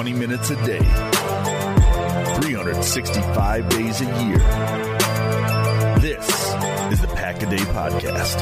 20 0.00 0.14
minutes 0.14 0.48
a 0.48 0.56
day, 0.64 0.78
365 2.40 3.68
days 3.68 4.00
a 4.00 4.04
year. 4.24 4.38
This 5.98 6.26
is 6.90 7.02
the 7.02 7.12
Pack 7.14 7.42
a 7.42 7.50
Day 7.50 7.58
Podcast. 7.58 8.40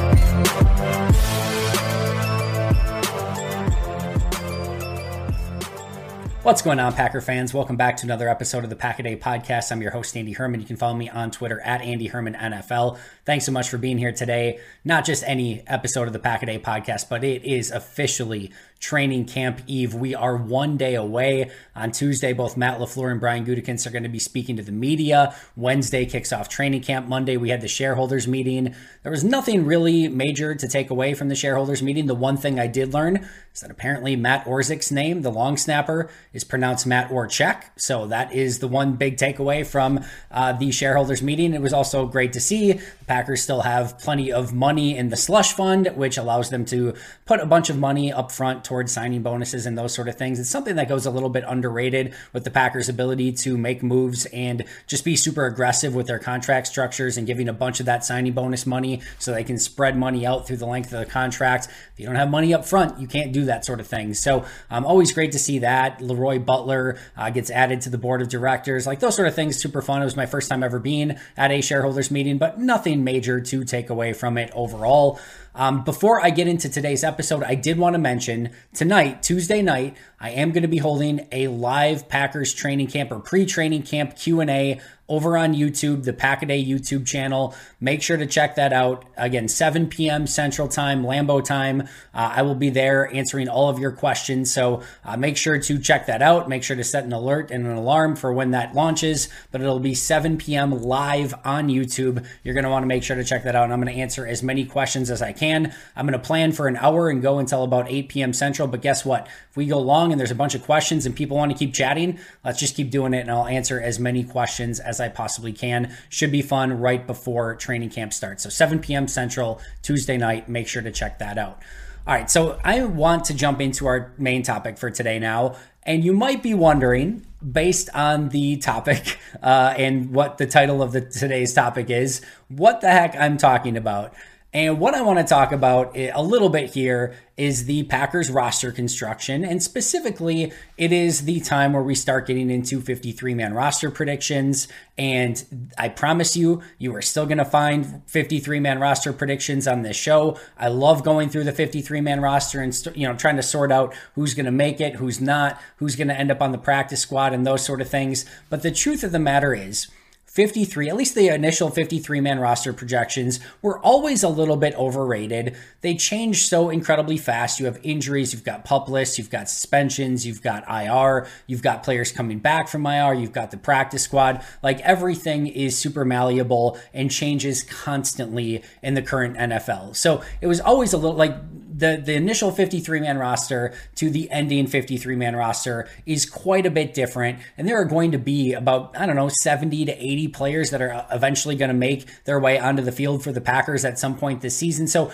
What's 6.44 6.62
going 6.62 6.78
on, 6.78 6.92
Packer 6.92 7.20
fans? 7.20 7.52
Welcome 7.52 7.76
back 7.76 7.96
to 7.98 8.06
another 8.06 8.28
episode 8.28 8.62
of 8.62 8.70
the 8.70 8.76
Pack 8.76 9.00
a 9.00 9.02
Day 9.02 9.16
Podcast. 9.16 9.72
I'm 9.72 9.82
your 9.82 9.90
host, 9.90 10.16
Andy 10.16 10.32
Herman. 10.32 10.60
You 10.60 10.66
can 10.66 10.76
follow 10.76 10.94
me 10.94 11.10
on 11.10 11.32
Twitter 11.32 11.60
at 11.60 11.82
Andy 11.82 12.06
Herman 12.06 12.34
NFL. 12.34 12.98
Thanks 13.26 13.44
so 13.44 13.52
much 13.52 13.68
for 13.68 13.76
being 13.78 13.98
here 13.98 14.12
today. 14.12 14.60
Not 14.84 15.04
just 15.04 15.24
any 15.26 15.62
episode 15.66 16.06
of 16.06 16.12
the 16.12 16.20
Pack 16.20 16.44
a 16.44 16.46
Day 16.46 16.58
Podcast, 16.60 17.08
but 17.10 17.24
it 17.24 17.44
is 17.44 17.72
officially 17.72 18.52
training 18.80 19.24
camp 19.24 19.60
eve. 19.66 19.94
We 19.94 20.14
are 20.14 20.36
one 20.36 20.76
day 20.76 20.94
away. 20.94 21.50
On 21.74 21.90
Tuesday, 21.90 22.32
both 22.32 22.56
Matt 22.56 22.78
LaFleur 22.78 23.10
and 23.10 23.20
Brian 23.20 23.44
Gutekunst 23.44 23.86
are 23.86 23.90
going 23.90 24.02
to 24.04 24.08
be 24.08 24.18
speaking 24.18 24.56
to 24.56 24.62
the 24.62 24.72
media. 24.72 25.34
Wednesday 25.56 26.06
kicks 26.06 26.32
off 26.32 26.48
training 26.48 26.82
camp. 26.82 27.08
Monday, 27.08 27.36
we 27.36 27.50
had 27.50 27.60
the 27.60 27.68
shareholders 27.68 28.28
meeting. 28.28 28.74
There 29.02 29.12
was 29.12 29.24
nothing 29.24 29.66
really 29.66 30.08
major 30.08 30.54
to 30.54 30.68
take 30.68 30.90
away 30.90 31.14
from 31.14 31.28
the 31.28 31.34
shareholders 31.34 31.82
meeting. 31.82 32.06
The 32.06 32.14
one 32.14 32.36
thing 32.36 32.58
I 32.60 32.66
did 32.66 32.92
learn 32.92 33.28
is 33.54 33.60
that 33.60 33.70
apparently 33.70 34.14
Matt 34.14 34.44
Orzech's 34.44 34.92
name, 34.92 35.22
the 35.22 35.30
long 35.30 35.56
snapper, 35.56 36.10
is 36.32 36.44
pronounced 36.44 36.86
Matt 36.86 37.10
Orchek. 37.10 37.64
So 37.76 38.06
that 38.06 38.32
is 38.32 38.60
the 38.60 38.68
one 38.68 38.94
big 38.94 39.16
takeaway 39.16 39.66
from 39.66 40.04
uh, 40.30 40.52
the 40.52 40.70
shareholders 40.70 41.22
meeting. 41.22 41.54
It 41.54 41.62
was 41.62 41.72
also 41.72 42.06
great 42.06 42.32
to 42.34 42.40
see 42.40 42.74
the 42.74 43.04
Packers 43.06 43.42
still 43.42 43.62
have 43.62 43.98
plenty 43.98 44.32
of 44.32 44.52
money 44.52 44.96
in 44.96 45.08
the 45.08 45.16
slush 45.16 45.52
fund, 45.52 45.88
which 45.96 46.16
allows 46.16 46.50
them 46.50 46.64
to 46.66 46.94
put 47.26 47.40
a 47.40 47.46
bunch 47.46 47.70
of 47.70 47.78
money 47.78 48.12
up 48.12 48.30
front 48.30 48.64
towards 48.68 48.92
signing 48.92 49.22
bonuses 49.22 49.64
and 49.64 49.78
those 49.78 49.94
sort 49.94 50.08
of 50.08 50.16
things. 50.16 50.38
It's 50.38 50.50
something 50.50 50.76
that 50.76 50.90
goes 50.90 51.06
a 51.06 51.10
little 51.10 51.30
bit 51.30 51.42
underrated 51.48 52.14
with 52.34 52.44
the 52.44 52.50
Packers' 52.50 52.90
ability 52.90 53.32
to 53.32 53.56
make 53.56 53.82
moves 53.82 54.26
and 54.26 54.62
just 54.86 55.06
be 55.06 55.16
super 55.16 55.46
aggressive 55.46 55.94
with 55.94 56.06
their 56.06 56.18
contract 56.18 56.66
structures 56.66 57.16
and 57.16 57.26
giving 57.26 57.48
a 57.48 57.54
bunch 57.54 57.80
of 57.80 57.86
that 57.86 58.04
signing 58.04 58.34
bonus 58.34 58.66
money 58.66 59.00
so 59.18 59.32
they 59.32 59.42
can 59.42 59.58
spread 59.58 59.96
money 59.96 60.26
out 60.26 60.46
through 60.46 60.58
the 60.58 60.66
length 60.66 60.92
of 60.92 61.00
the 61.00 61.06
contract. 61.06 61.68
If 61.94 62.00
you 62.00 62.04
don't 62.04 62.16
have 62.16 62.28
money 62.28 62.52
up 62.52 62.66
front, 62.66 63.00
you 63.00 63.06
can't 63.06 63.32
do 63.32 63.46
that 63.46 63.64
sort 63.64 63.80
of 63.80 63.86
thing. 63.86 64.12
So, 64.12 64.44
um, 64.70 64.84
always 64.84 65.12
great 65.12 65.32
to 65.32 65.38
see 65.38 65.60
that. 65.60 66.02
Leroy 66.02 66.38
Butler 66.38 66.98
uh, 67.16 67.30
gets 67.30 67.50
added 67.50 67.80
to 67.82 67.90
the 67.90 67.96
board 67.96 68.20
of 68.20 68.28
directors. 68.28 68.86
Like 68.86 69.00
those 69.00 69.16
sort 69.16 69.28
of 69.28 69.34
things, 69.34 69.56
super 69.56 69.80
fun. 69.80 70.02
It 70.02 70.04
was 70.04 70.16
my 70.16 70.26
first 70.26 70.50
time 70.50 70.62
ever 70.62 70.78
being 70.78 71.16
at 71.38 71.50
a 71.50 71.62
shareholders 71.62 72.10
meeting, 72.10 72.36
but 72.36 72.58
nothing 72.58 73.02
major 73.02 73.40
to 73.40 73.64
take 73.64 73.88
away 73.88 74.12
from 74.12 74.36
it 74.36 74.50
overall. 74.54 75.18
Um, 75.58 75.82
before 75.82 76.24
I 76.24 76.30
get 76.30 76.46
into 76.46 76.68
today's 76.68 77.02
episode, 77.02 77.42
I 77.42 77.56
did 77.56 77.78
want 77.78 77.94
to 77.94 77.98
mention 77.98 78.50
tonight, 78.72 79.24
Tuesday 79.24 79.60
night, 79.60 79.96
I 80.20 80.30
am 80.30 80.52
going 80.52 80.62
to 80.62 80.68
be 80.68 80.78
holding 80.78 81.26
a 81.32 81.48
live 81.48 82.08
Packers 82.08 82.54
training 82.54 82.86
camp 82.86 83.10
or 83.10 83.18
pre-training 83.18 83.82
camp 83.82 84.16
Q&A 84.16 84.80
over 85.08 85.36
on 85.36 85.54
YouTube, 85.54 86.04
the 86.04 86.12
Packaday 86.12 86.66
YouTube 86.66 87.06
channel. 87.06 87.54
Make 87.80 88.02
sure 88.02 88.16
to 88.16 88.26
check 88.26 88.56
that 88.56 88.72
out. 88.72 89.04
Again, 89.16 89.48
7 89.48 89.88
p.m. 89.88 90.26
Central 90.26 90.68
Time, 90.68 91.02
Lambeau 91.02 91.42
time. 91.42 91.82
Uh, 92.12 92.32
I 92.34 92.42
will 92.42 92.54
be 92.54 92.70
there 92.70 93.12
answering 93.14 93.48
all 93.48 93.70
of 93.70 93.78
your 93.78 93.92
questions. 93.92 94.52
So 94.52 94.82
uh, 95.04 95.16
make 95.16 95.36
sure 95.36 95.58
to 95.58 95.78
check 95.78 96.06
that 96.06 96.20
out. 96.20 96.48
Make 96.48 96.62
sure 96.62 96.76
to 96.76 96.84
set 96.84 97.04
an 97.04 97.12
alert 97.12 97.50
and 97.50 97.66
an 97.66 97.72
alarm 97.72 98.16
for 98.16 98.32
when 98.32 98.50
that 98.50 98.74
launches. 98.74 99.28
But 99.50 99.62
it'll 99.62 99.80
be 99.80 99.94
7 99.94 100.36
p.m. 100.36 100.82
live 100.82 101.34
on 101.44 101.68
YouTube. 101.68 102.26
You're 102.44 102.54
going 102.54 102.64
to 102.64 102.70
want 102.70 102.82
to 102.82 102.88
make 102.88 103.02
sure 103.02 103.16
to 103.16 103.24
check 103.24 103.44
that 103.44 103.56
out. 103.56 103.64
And 103.64 103.72
I'm 103.72 103.80
going 103.80 103.94
to 103.94 104.00
answer 104.00 104.26
as 104.26 104.42
many 104.42 104.64
questions 104.64 105.10
as 105.10 105.22
I 105.22 105.32
can. 105.32 105.74
I'm 105.96 106.06
going 106.06 106.18
to 106.18 106.26
plan 106.26 106.52
for 106.52 106.68
an 106.68 106.76
hour 106.76 107.08
and 107.08 107.22
go 107.22 107.38
until 107.38 107.64
about 107.64 107.90
8 107.90 108.08
p.m. 108.10 108.32
Central. 108.32 108.68
But 108.68 108.82
guess 108.82 109.04
what? 109.04 109.26
If 109.50 109.56
we 109.56 109.66
go 109.66 109.78
long 109.78 110.12
and 110.12 110.20
there's 110.20 110.30
a 110.30 110.34
bunch 110.34 110.54
of 110.54 110.62
questions 110.62 111.06
and 111.06 111.16
people 111.16 111.36
want 111.36 111.50
to 111.50 111.56
keep 111.56 111.72
chatting, 111.72 112.18
let's 112.44 112.60
just 112.60 112.76
keep 112.76 112.90
doing 112.90 113.14
it 113.14 113.20
and 113.20 113.30
I'll 113.30 113.46
answer 113.46 113.80
as 113.80 113.98
many 113.98 114.22
questions 114.22 114.80
as 114.80 114.97
I 115.00 115.08
possibly 115.08 115.52
can. 115.52 115.96
Should 116.08 116.32
be 116.32 116.42
fun 116.42 116.80
right 116.80 117.06
before 117.06 117.54
training 117.56 117.90
camp 117.90 118.12
starts. 118.12 118.42
So 118.42 118.48
7 118.48 118.78
p.m. 118.78 119.08
Central, 119.08 119.60
Tuesday 119.82 120.16
night. 120.16 120.48
Make 120.48 120.68
sure 120.68 120.82
to 120.82 120.92
check 120.92 121.18
that 121.18 121.38
out. 121.38 121.60
All 122.06 122.14
right, 122.14 122.30
so 122.30 122.58
I 122.64 122.84
want 122.84 123.26
to 123.26 123.34
jump 123.34 123.60
into 123.60 123.86
our 123.86 124.12
main 124.16 124.42
topic 124.42 124.78
for 124.78 124.90
today 124.90 125.18
now. 125.18 125.56
And 125.82 126.02
you 126.02 126.14
might 126.14 126.42
be 126.42 126.54
wondering, 126.54 127.26
based 127.40 127.90
on 127.94 128.30
the 128.30 128.56
topic 128.56 129.18
uh, 129.42 129.74
and 129.76 130.10
what 130.10 130.38
the 130.38 130.46
title 130.46 130.82
of 130.82 130.92
the 130.92 131.02
today's 131.02 131.52
topic 131.52 131.90
is, 131.90 132.24
what 132.48 132.80
the 132.80 132.90
heck 132.90 133.14
I'm 133.16 133.36
talking 133.36 133.76
about. 133.76 134.14
And 134.54 134.80
what 134.80 134.94
I 134.94 135.02
want 135.02 135.18
to 135.18 135.26
talk 135.26 135.52
about 135.52 135.94
a 135.94 136.22
little 136.22 136.48
bit 136.48 136.72
here 136.72 137.14
is 137.36 137.66
the 137.66 137.82
Packers 137.82 138.30
roster 138.30 138.72
construction. 138.72 139.44
And 139.44 139.62
specifically, 139.62 140.52
it 140.78 140.90
is 140.90 141.26
the 141.26 141.40
time 141.40 141.74
where 141.74 141.82
we 141.82 141.94
start 141.94 142.26
getting 142.26 142.50
into 142.50 142.80
53 142.80 143.34
man 143.34 143.52
roster 143.52 143.90
predictions. 143.90 144.66
And 144.96 145.70
I 145.76 145.90
promise 145.90 146.34
you, 146.34 146.62
you 146.78 146.96
are 146.96 147.02
still 147.02 147.26
going 147.26 147.38
to 147.38 147.44
find 147.44 148.02
53 148.06 148.58
man 148.58 148.80
roster 148.80 149.12
predictions 149.12 149.68
on 149.68 149.82
this 149.82 149.98
show. 149.98 150.38
I 150.58 150.68
love 150.68 151.04
going 151.04 151.28
through 151.28 151.44
the 151.44 151.52
53 151.52 152.00
man 152.00 152.22
roster 152.22 152.62
and, 152.62 152.74
you 152.94 153.06
know, 153.06 153.14
trying 153.14 153.36
to 153.36 153.42
sort 153.42 153.70
out 153.70 153.94
who's 154.14 154.32
going 154.32 154.46
to 154.46 154.50
make 154.50 154.80
it, 154.80 154.94
who's 154.94 155.20
not, 155.20 155.60
who's 155.76 155.94
going 155.94 156.08
to 156.08 156.18
end 156.18 156.30
up 156.30 156.40
on 156.40 156.52
the 156.52 156.58
practice 156.58 157.02
squad, 157.02 157.34
and 157.34 157.46
those 157.46 157.62
sort 157.62 157.82
of 157.82 157.90
things. 157.90 158.24
But 158.48 158.62
the 158.62 158.70
truth 158.70 159.04
of 159.04 159.12
the 159.12 159.18
matter 159.18 159.54
is, 159.54 159.88
53, 160.38 160.88
at 160.88 160.94
least 160.94 161.16
the 161.16 161.30
initial 161.30 161.68
53 161.68 162.20
man 162.20 162.38
roster 162.38 162.72
projections 162.72 163.40
were 163.60 163.80
always 163.80 164.22
a 164.22 164.28
little 164.28 164.56
bit 164.56 164.72
overrated. 164.76 165.56
They 165.80 165.96
change 165.96 166.44
so 166.44 166.70
incredibly 166.70 167.16
fast. 167.16 167.58
You 167.58 167.66
have 167.66 167.80
injuries, 167.82 168.32
you've 168.32 168.44
got 168.44 168.64
pup 168.64 168.88
lists, 168.88 169.18
you've 169.18 169.30
got 169.30 169.50
suspensions, 169.50 170.24
you've 170.24 170.40
got 170.40 170.62
IR, 170.70 171.26
you've 171.48 171.62
got 171.62 171.82
players 171.82 172.12
coming 172.12 172.38
back 172.38 172.68
from 172.68 172.86
IR, 172.86 173.14
you've 173.14 173.32
got 173.32 173.50
the 173.50 173.56
practice 173.56 174.04
squad. 174.04 174.44
Like 174.62 174.78
everything 174.82 175.48
is 175.48 175.76
super 175.76 176.04
malleable 176.04 176.78
and 176.94 177.10
changes 177.10 177.64
constantly 177.64 178.62
in 178.80 178.94
the 178.94 179.02
current 179.02 179.36
NFL. 179.36 179.96
So 179.96 180.22
it 180.40 180.46
was 180.46 180.60
always 180.60 180.92
a 180.92 180.98
little 180.98 181.16
like 181.16 181.34
the 181.78 182.02
the 182.04 182.14
initial 182.14 182.50
53 182.50 183.00
man 183.00 183.18
roster 183.18 183.72
to 183.94 184.10
the 184.10 184.30
ending 184.30 184.66
53 184.66 185.14
man 185.16 185.36
roster 185.36 185.88
is 186.06 186.26
quite 186.26 186.66
a 186.66 186.70
bit 186.70 186.92
different. 186.92 187.38
And 187.56 187.68
there 187.68 187.80
are 187.80 187.84
going 187.84 188.12
to 188.12 188.18
be 188.18 188.52
about 188.52 188.96
I 188.98 189.06
don't 189.06 189.16
know 189.16 189.28
70 189.28 189.84
to 189.86 189.92
80 189.92 190.28
players 190.28 190.70
that 190.70 190.82
are 190.82 190.92
uh, 190.92 191.06
eventually 191.12 191.54
going 191.54 191.70
to 191.70 191.74
make 191.74 192.06
their 192.24 192.40
way 192.40 192.58
onto 192.58 192.82
the 192.82 192.92
field 192.92 193.22
for 193.22 193.32
the 193.32 193.40
Packers 193.40 193.84
at 193.84 193.98
some 193.98 194.16
point 194.16 194.40
this 194.40 194.56
season. 194.56 194.86
So 194.88 195.12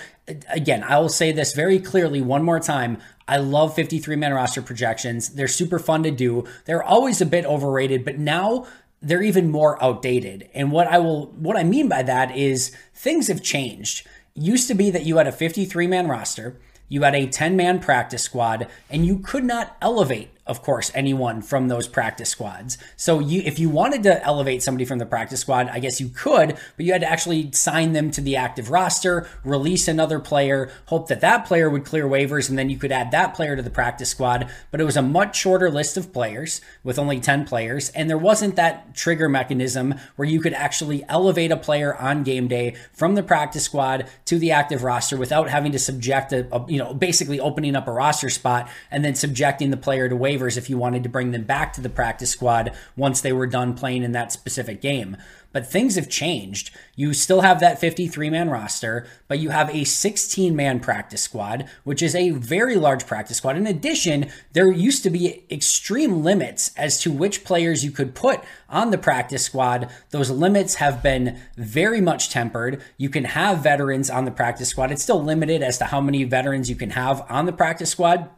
again 0.48 0.82
I 0.82 0.98
will 0.98 1.08
say 1.10 1.32
this 1.32 1.52
very 1.52 1.78
clearly 1.78 2.22
one 2.22 2.42
more 2.42 2.60
time. 2.60 2.98
I 3.28 3.36
love 3.38 3.74
53 3.74 4.16
man 4.16 4.32
roster 4.32 4.62
projections. 4.62 5.30
They're 5.30 5.48
super 5.48 5.78
fun 5.78 6.02
to 6.04 6.10
do. 6.10 6.44
They're 6.64 6.82
always 6.82 7.20
a 7.20 7.26
bit 7.26 7.44
overrated 7.44 8.04
but 8.04 8.18
now 8.18 8.66
they're 9.02 9.22
even 9.22 9.50
more 9.50 9.82
outdated. 9.84 10.48
And 10.54 10.72
what 10.72 10.86
I 10.86 10.98
will 10.98 11.26
what 11.32 11.58
I 11.58 11.62
mean 11.62 11.88
by 11.88 12.02
that 12.02 12.34
is 12.34 12.74
things 12.94 13.28
have 13.28 13.42
changed 13.42 14.06
used 14.34 14.68
to 14.68 14.74
be 14.74 14.90
that 14.90 15.04
you 15.04 15.16
had 15.18 15.26
a 15.26 15.32
53 15.32 15.86
man 15.86 16.08
roster, 16.08 16.58
you 16.88 17.02
had 17.02 17.14
a 17.14 17.26
10 17.26 17.56
man 17.56 17.78
practice 17.78 18.22
squad, 18.22 18.66
and 18.90 19.06
you 19.06 19.18
could 19.18 19.44
not 19.44 19.76
elevate 19.80 20.30
of 20.46 20.62
course, 20.62 20.90
anyone 20.94 21.40
from 21.40 21.68
those 21.68 21.88
practice 21.88 22.28
squads. 22.28 22.76
So 22.96 23.18
you, 23.18 23.42
if 23.44 23.58
you 23.58 23.70
wanted 23.70 24.02
to 24.02 24.22
elevate 24.24 24.62
somebody 24.62 24.84
from 24.84 24.98
the 24.98 25.06
practice 25.06 25.40
squad, 25.40 25.68
I 25.68 25.78
guess 25.78 26.00
you 26.00 26.08
could, 26.08 26.58
but 26.76 26.84
you 26.84 26.92
had 26.92 27.00
to 27.00 27.10
actually 27.10 27.50
sign 27.52 27.92
them 27.92 28.10
to 28.10 28.20
the 28.20 28.36
active 28.36 28.70
roster, 28.70 29.26
release 29.42 29.88
another 29.88 30.20
player, 30.20 30.70
hope 30.86 31.08
that 31.08 31.22
that 31.22 31.46
player 31.46 31.70
would 31.70 31.86
clear 31.86 32.06
waivers, 32.06 32.50
and 32.50 32.58
then 32.58 32.68
you 32.68 32.76
could 32.76 32.92
add 32.92 33.10
that 33.12 33.34
player 33.34 33.56
to 33.56 33.62
the 33.62 33.70
practice 33.70 34.10
squad. 34.10 34.50
But 34.70 34.80
it 34.80 34.84
was 34.84 34.98
a 34.98 35.02
much 35.02 35.36
shorter 35.36 35.70
list 35.70 35.96
of 35.96 36.12
players 36.12 36.60
with 36.82 36.98
only 36.98 37.20
10 37.20 37.46
players, 37.46 37.88
and 37.90 38.10
there 38.10 38.18
wasn't 38.18 38.56
that 38.56 38.94
trigger 38.94 39.30
mechanism 39.30 39.94
where 40.16 40.28
you 40.28 40.40
could 40.40 40.54
actually 40.54 41.04
elevate 41.08 41.52
a 41.52 41.56
player 41.56 41.96
on 41.96 42.22
game 42.22 42.48
day 42.48 42.76
from 42.92 43.14
the 43.14 43.22
practice 43.22 43.64
squad 43.64 44.06
to 44.26 44.38
the 44.38 44.50
active 44.50 44.82
roster 44.82 45.16
without 45.16 45.48
having 45.48 45.72
to 45.72 45.78
subject 45.78 46.32
a, 46.34 46.46
a 46.54 46.70
you 46.70 46.78
know, 46.78 46.92
basically 46.92 47.40
opening 47.40 47.74
up 47.74 47.88
a 47.88 47.92
roster 47.92 48.28
spot 48.28 48.68
and 48.90 49.02
then 49.02 49.14
subjecting 49.14 49.70
the 49.70 49.76
player 49.76 50.06
to 50.06 50.14
waivers 50.14 50.33
waivers 50.34 50.56
if 50.56 50.70
you 50.70 50.78
wanted 50.78 51.02
to 51.02 51.08
bring 51.08 51.30
them 51.30 51.44
back 51.44 51.72
to 51.74 51.80
the 51.80 51.88
practice 51.88 52.30
squad 52.30 52.74
once 52.96 53.20
they 53.20 53.32
were 53.32 53.46
done 53.46 53.74
playing 53.74 54.02
in 54.02 54.12
that 54.12 54.32
specific 54.32 54.80
game. 54.80 55.16
But 55.52 55.70
things 55.70 55.94
have 55.94 56.08
changed. 56.08 56.72
You 56.96 57.14
still 57.14 57.42
have 57.42 57.60
that 57.60 57.78
53 57.78 58.28
man 58.28 58.50
roster, 58.50 59.06
but 59.28 59.38
you 59.38 59.50
have 59.50 59.72
a 59.72 59.84
16 59.84 60.56
man 60.56 60.80
practice 60.80 61.22
squad, 61.22 61.66
which 61.84 62.02
is 62.02 62.16
a 62.16 62.30
very 62.30 62.74
large 62.74 63.06
practice 63.06 63.36
squad. 63.36 63.56
In 63.56 63.68
addition, 63.68 64.30
there 64.52 64.70
used 64.72 65.04
to 65.04 65.10
be 65.10 65.44
extreme 65.48 66.24
limits 66.24 66.72
as 66.76 66.98
to 67.02 67.12
which 67.12 67.44
players 67.44 67.84
you 67.84 67.92
could 67.92 68.16
put 68.16 68.42
on 68.68 68.90
the 68.90 68.98
practice 68.98 69.44
squad. 69.44 69.88
Those 70.10 70.28
limits 70.28 70.74
have 70.76 71.04
been 71.04 71.38
very 71.56 72.00
much 72.00 72.30
tempered. 72.30 72.82
You 72.96 73.08
can 73.08 73.24
have 73.24 73.58
veterans 73.58 74.10
on 74.10 74.24
the 74.24 74.32
practice 74.32 74.70
squad. 74.70 74.90
It's 74.90 75.04
still 75.04 75.22
limited 75.22 75.62
as 75.62 75.78
to 75.78 75.84
how 75.84 76.00
many 76.00 76.24
veterans 76.24 76.68
you 76.68 76.74
can 76.74 76.90
have 76.90 77.24
on 77.30 77.46
the 77.46 77.52
practice 77.52 77.90
squad 77.90 78.28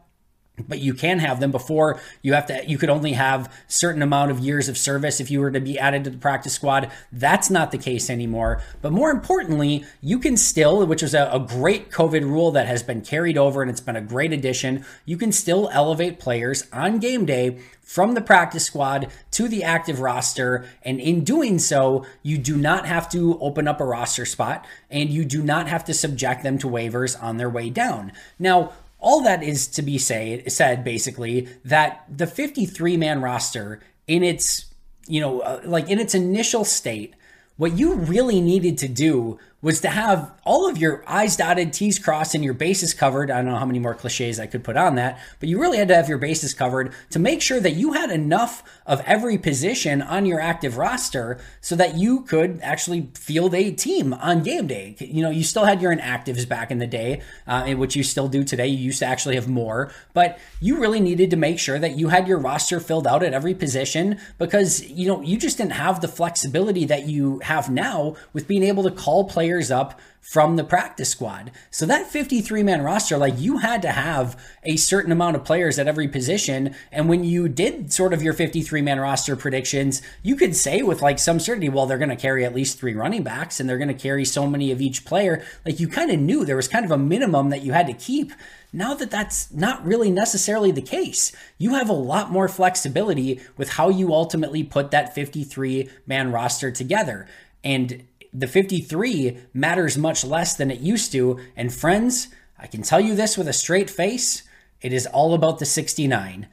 but 0.67 0.79
you 0.79 0.93
can 0.93 1.19
have 1.19 1.39
them 1.39 1.51
before 1.51 1.99
you 2.21 2.33
have 2.33 2.45
to 2.45 2.63
you 2.67 2.77
could 2.77 2.89
only 2.89 3.13
have 3.13 3.51
certain 3.67 4.01
amount 4.01 4.31
of 4.31 4.39
years 4.39 4.69
of 4.69 4.77
service 4.77 5.19
if 5.19 5.29
you 5.29 5.39
were 5.39 5.51
to 5.51 5.59
be 5.59 5.77
added 5.77 6.03
to 6.03 6.09
the 6.09 6.17
practice 6.17 6.53
squad 6.53 6.91
that's 7.11 7.49
not 7.49 7.71
the 7.71 7.77
case 7.77 8.09
anymore 8.09 8.61
but 8.81 8.91
more 8.91 9.11
importantly 9.11 9.85
you 10.01 10.17
can 10.17 10.37
still 10.37 10.85
which 10.85 11.03
is 11.03 11.13
a, 11.13 11.29
a 11.31 11.39
great 11.39 11.91
covid 11.91 12.23
rule 12.23 12.51
that 12.51 12.67
has 12.67 12.81
been 12.81 13.01
carried 13.01 13.37
over 13.37 13.61
and 13.61 13.69
it's 13.69 13.81
been 13.81 13.95
a 13.95 14.01
great 14.01 14.33
addition 14.33 14.83
you 15.05 15.17
can 15.17 15.31
still 15.31 15.69
elevate 15.71 16.19
players 16.19 16.67
on 16.71 16.99
game 16.99 17.25
day 17.25 17.59
from 17.87 18.15
the 18.15 18.21
practice 18.21 18.65
squad 18.65 19.07
to 19.31 19.47
the 19.47 19.63
active 19.63 20.01
roster. 20.01 20.65
And 20.83 20.99
in 20.99 21.23
doing 21.23 21.57
so, 21.57 22.05
you 22.21 22.37
do 22.37 22.57
not 22.57 22.85
have 22.85 23.07
to 23.11 23.39
open 23.39 23.65
up 23.65 23.79
a 23.79 23.85
roster 23.85 24.25
spot 24.25 24.65
and 24.91 25.09
you 25.09 25.23
do 25.23 25.41
not 25.41 25.69
have 25.69 25.85
to 25.85 25.93
subject 25.93 26.43
them 26.43 26.57
to 26.57 26.67
waivers 26.67 27.21
on 27.23 27.37
their 27.37 27.49
way 27.49 27.69
down. 27.69 28.11
Now, 28.37 28.73
all 28.99 29.21
that 29.21 29.43
is 29.43 29.67
to 29.67 29.81
be 29.81 29.97
say, 29.97 30.43
said 30.47 30.83
basically 30.83 31.47
that 31.63 32.05
the 32.09 32.27
53 32.27 32.97
man 32.97 33.21
roster 33.21 33.81
in 34.07 34.23
its 34.23 34.65
you 35.07 35.21
know 35.21 35.41
uh, 35.41 35.61
like 35.63 35.89
in 35.89 35.99
its 35.99 36.15
initial 36.15 36.65
state 36.65 37.13
what 37.57 37.77
you 37.77 37.95
really 37.95 38.41
needed 38.41 38.77
to 38.77 38.87
do 38.87 39.39
was 39.61 39.81
to 39.81 39.89
have 39.89 40.31
all 40.43 40.69
of 40.69 40.77
your 40.77 41.03
I's 41.07 41.35
dotted, 41.35 41.73
T's 41.73 41.97
crossed, 41.97 42.35
and 42.35 42.43
your 42.43 42.53
bases 42.53 42.93
covered. 42.93 43.31
I 43.31 43.37
don't 43.37 43.51
know 43.51 43.57
how 43.57 43.65
many 43.65 43.79
more 43.79 43.95
cliches 43.95 44.39
I 44.39 44.45
could 44.45 44.63
put 44.63 44.77
on 44.77 44.95
that, 44.95 45.19
but 45.39 45.49
you 45.49 45.59
really 45.59 45.79
had 45.79 45.87
to 45.87 45.95
have 45.95 46.07
your 46.07 46.19
bases 46.19 46.53
covered 46.53 46.93
to 47.09 47.19
make 47.19 47.41
sure 47.41 47.59
that 47.59 47.71
you 47.71 47.93
had 47.93 48.11
enough 48.11 48.63
of 48.85 49.01
every 49.05 49.37
position 49.37 50.01
on 50.03 50.27
your 50.27 50.39
active 50.39 50.77
roster 50.77 51.39
so 51.59 51.75
that 51.75 51.95
you 51.95 52.21
could 52.21 52.59
actually 52.61 53.09
field 53.15 53.55
a 53.55 53.71
team 53.71 54.13
on 54.13 54.43
game 54.43 54.67
day. 54.67 54.95
You 54.99 55.23
know, 55.23 55.31
you 55.31 55.43
still 55.43 55.65
had 55.65 55.81
your 55.81 55.93
inactives 55.93 56.47
back 56.47 56.69
in 56.69 56.77
the 56.77 56.87
day, 56.87 57.21
uh, 57.47 57.65
which 57.71 57.95
you 57.95 58.03
still 58.03 58.27
do 58.27 58.43
today. 58.43 58.67
You 58.67 58.77
used 58.77 58.99
to 58.99 59.07
actually 59.07 59.35
have 59.35 59.47
more, 59.47 59.91
but 60.13 60.37
you 60.61 60.79
really 60.79 60.99
needed 60.99 61.31
to 61.31 61.35
make 61.35 61.57
sure 61.57 61.79
that 61.79 61.97
you 61.97 62.09
had 62.09 62.27
your 62.27 62.37
roster 62.37 62.79
filled 62.79 63.07
out 63.07 63.23
at 63.23 63.33
every 63.33 63.55
position 63.55 64.19
because, 64.37 64.83
you 64.83 65.07
know, 65.07 65.21
you 65.21 65.35
just 65.35 65.57
didn't 65.57 65.71
have 65.73 65.99
the 66.01 66.07
flexibility 66.07 66.85
that 66.85 67.07
you 67.07 67.39
have 67.39 67.71
now 67.71 68.15
with 68.33 68.47
being 68.47 68.63
able 68.63 68.83
to 68.83 68.91
call 68.91 69.25
players 69.25 69.46
players 69.47 69.71
up 69.71 69.97
from 70.19 70.57
the 70.57 70.63
practice 70.63 71.09
squad. 71.09 71.51
So 71.71 71.85
that 71.85 72.07
53 72.07 72.61
man 72.61 72.81
roster, 72.81 73.17
like 73.17 73.39
you 73.39 73.59
had 73.59 73.81
to 73.83 73.91
have 73.91 74.37
a 74.65 74.75
certain 74.75 75.13
amount 75.13 75.37
of 75.37 75.45
players 75.45 75.79
at 75.79 75.87
every 75.87 76.09
position. 76.09 76.75
And 76.91 77.07
when 77.07 77.23
you 77.23 77.47
did 77.47 77.93
sort 77.93 78.11
of 78.11 78.21
your 78.21 78.33
53 78.33 78.81
man 78.81 78.99
roster 78.99 79.37
predictions, 79.37 80.01
you 80.23 80.35
could 80.35 80.53
say 80.53 80.81
with 80.81 81.01
like 81.01 81.17
some 81.17 81.39
certainty, 81.39 81.69
well, 81.69 81.85
they're 81.85 81.97
going 81.97 82.09
to 82.09 82.17
carry 82.17 82.43
at 82.43 82.53
least 82.53 82.77
three 82.77 82.93
running 82.93 83.23
backs 83.23 83.61
and 83.61 83.69
they're 83.69 83.77
going 83.77 83.87
to 83.87 83.93
carry 83.93 84.25
so 84.25 84.45
many 84.45 84.69
of 84.69 84.81
each 84.81 85.05
player. 85.05 85.45
Like 85.65 85.79
you 85.79 85.87
kind 85.87 86.11
of 86.11 86.19
knew 86.19 86.43
there 86.43 86.57
was 86.57 86.67
kind 86.67 86.83
of 86.83 86.91
a 86.91 86.97
minimum 86.97 87.49
that 87.51 87.61
you 87.61 87.71
had 87.71 87.87
to 87.87 87.93
keep. 87.93 88.33
Now 88.73 88.95
that 88.95 89.09
that's 89.09 89.49
not 89.53 89.85
really 89.85 90.11
necessarily 90.11 90.71
the 90.71 90.81
case, 90.81 91.31
you 91.57 91.75
have 91.75 91.87
a 91.87 91.93
lot 91.93 92.31
more 92.31 92.49
flexibility 92.49 93.39
with 93.55 93.69
how 93.69 93.87
you 93.87 94.11
ultimately 94.13 94.65
put 94.65 94.91
that 94.91 95.15
53 95.15 95.89
man 96.05 96.33
roster 96.33 96.69
together. 96.69 97.27
And 97.63 98.06
the 98.33 98.47
53 98.47 99.37
matters 99.53 99.97
much 99.97 100.23
less 100.23 100.55
than 100.55 100.71
it 100.71 100.79
used 100.79 101.11
to. 101.11 101.39
And 101.55 101.73
friends, 101.73 102.27
I 102.57 102.67
can 102.67 102.81
tell 102.81 102.99
you 102.99 103.15
this 103.15 103.37
with 103.37 103.47
a 103.47 103.53
straight 103.53 103.89
face 103.89 104.43
it 104.81 104.93
is 104.93 105.07
all 105.07 105.33
about 105.33 105.59
the 105.59 105.65
69. 105.65 106.47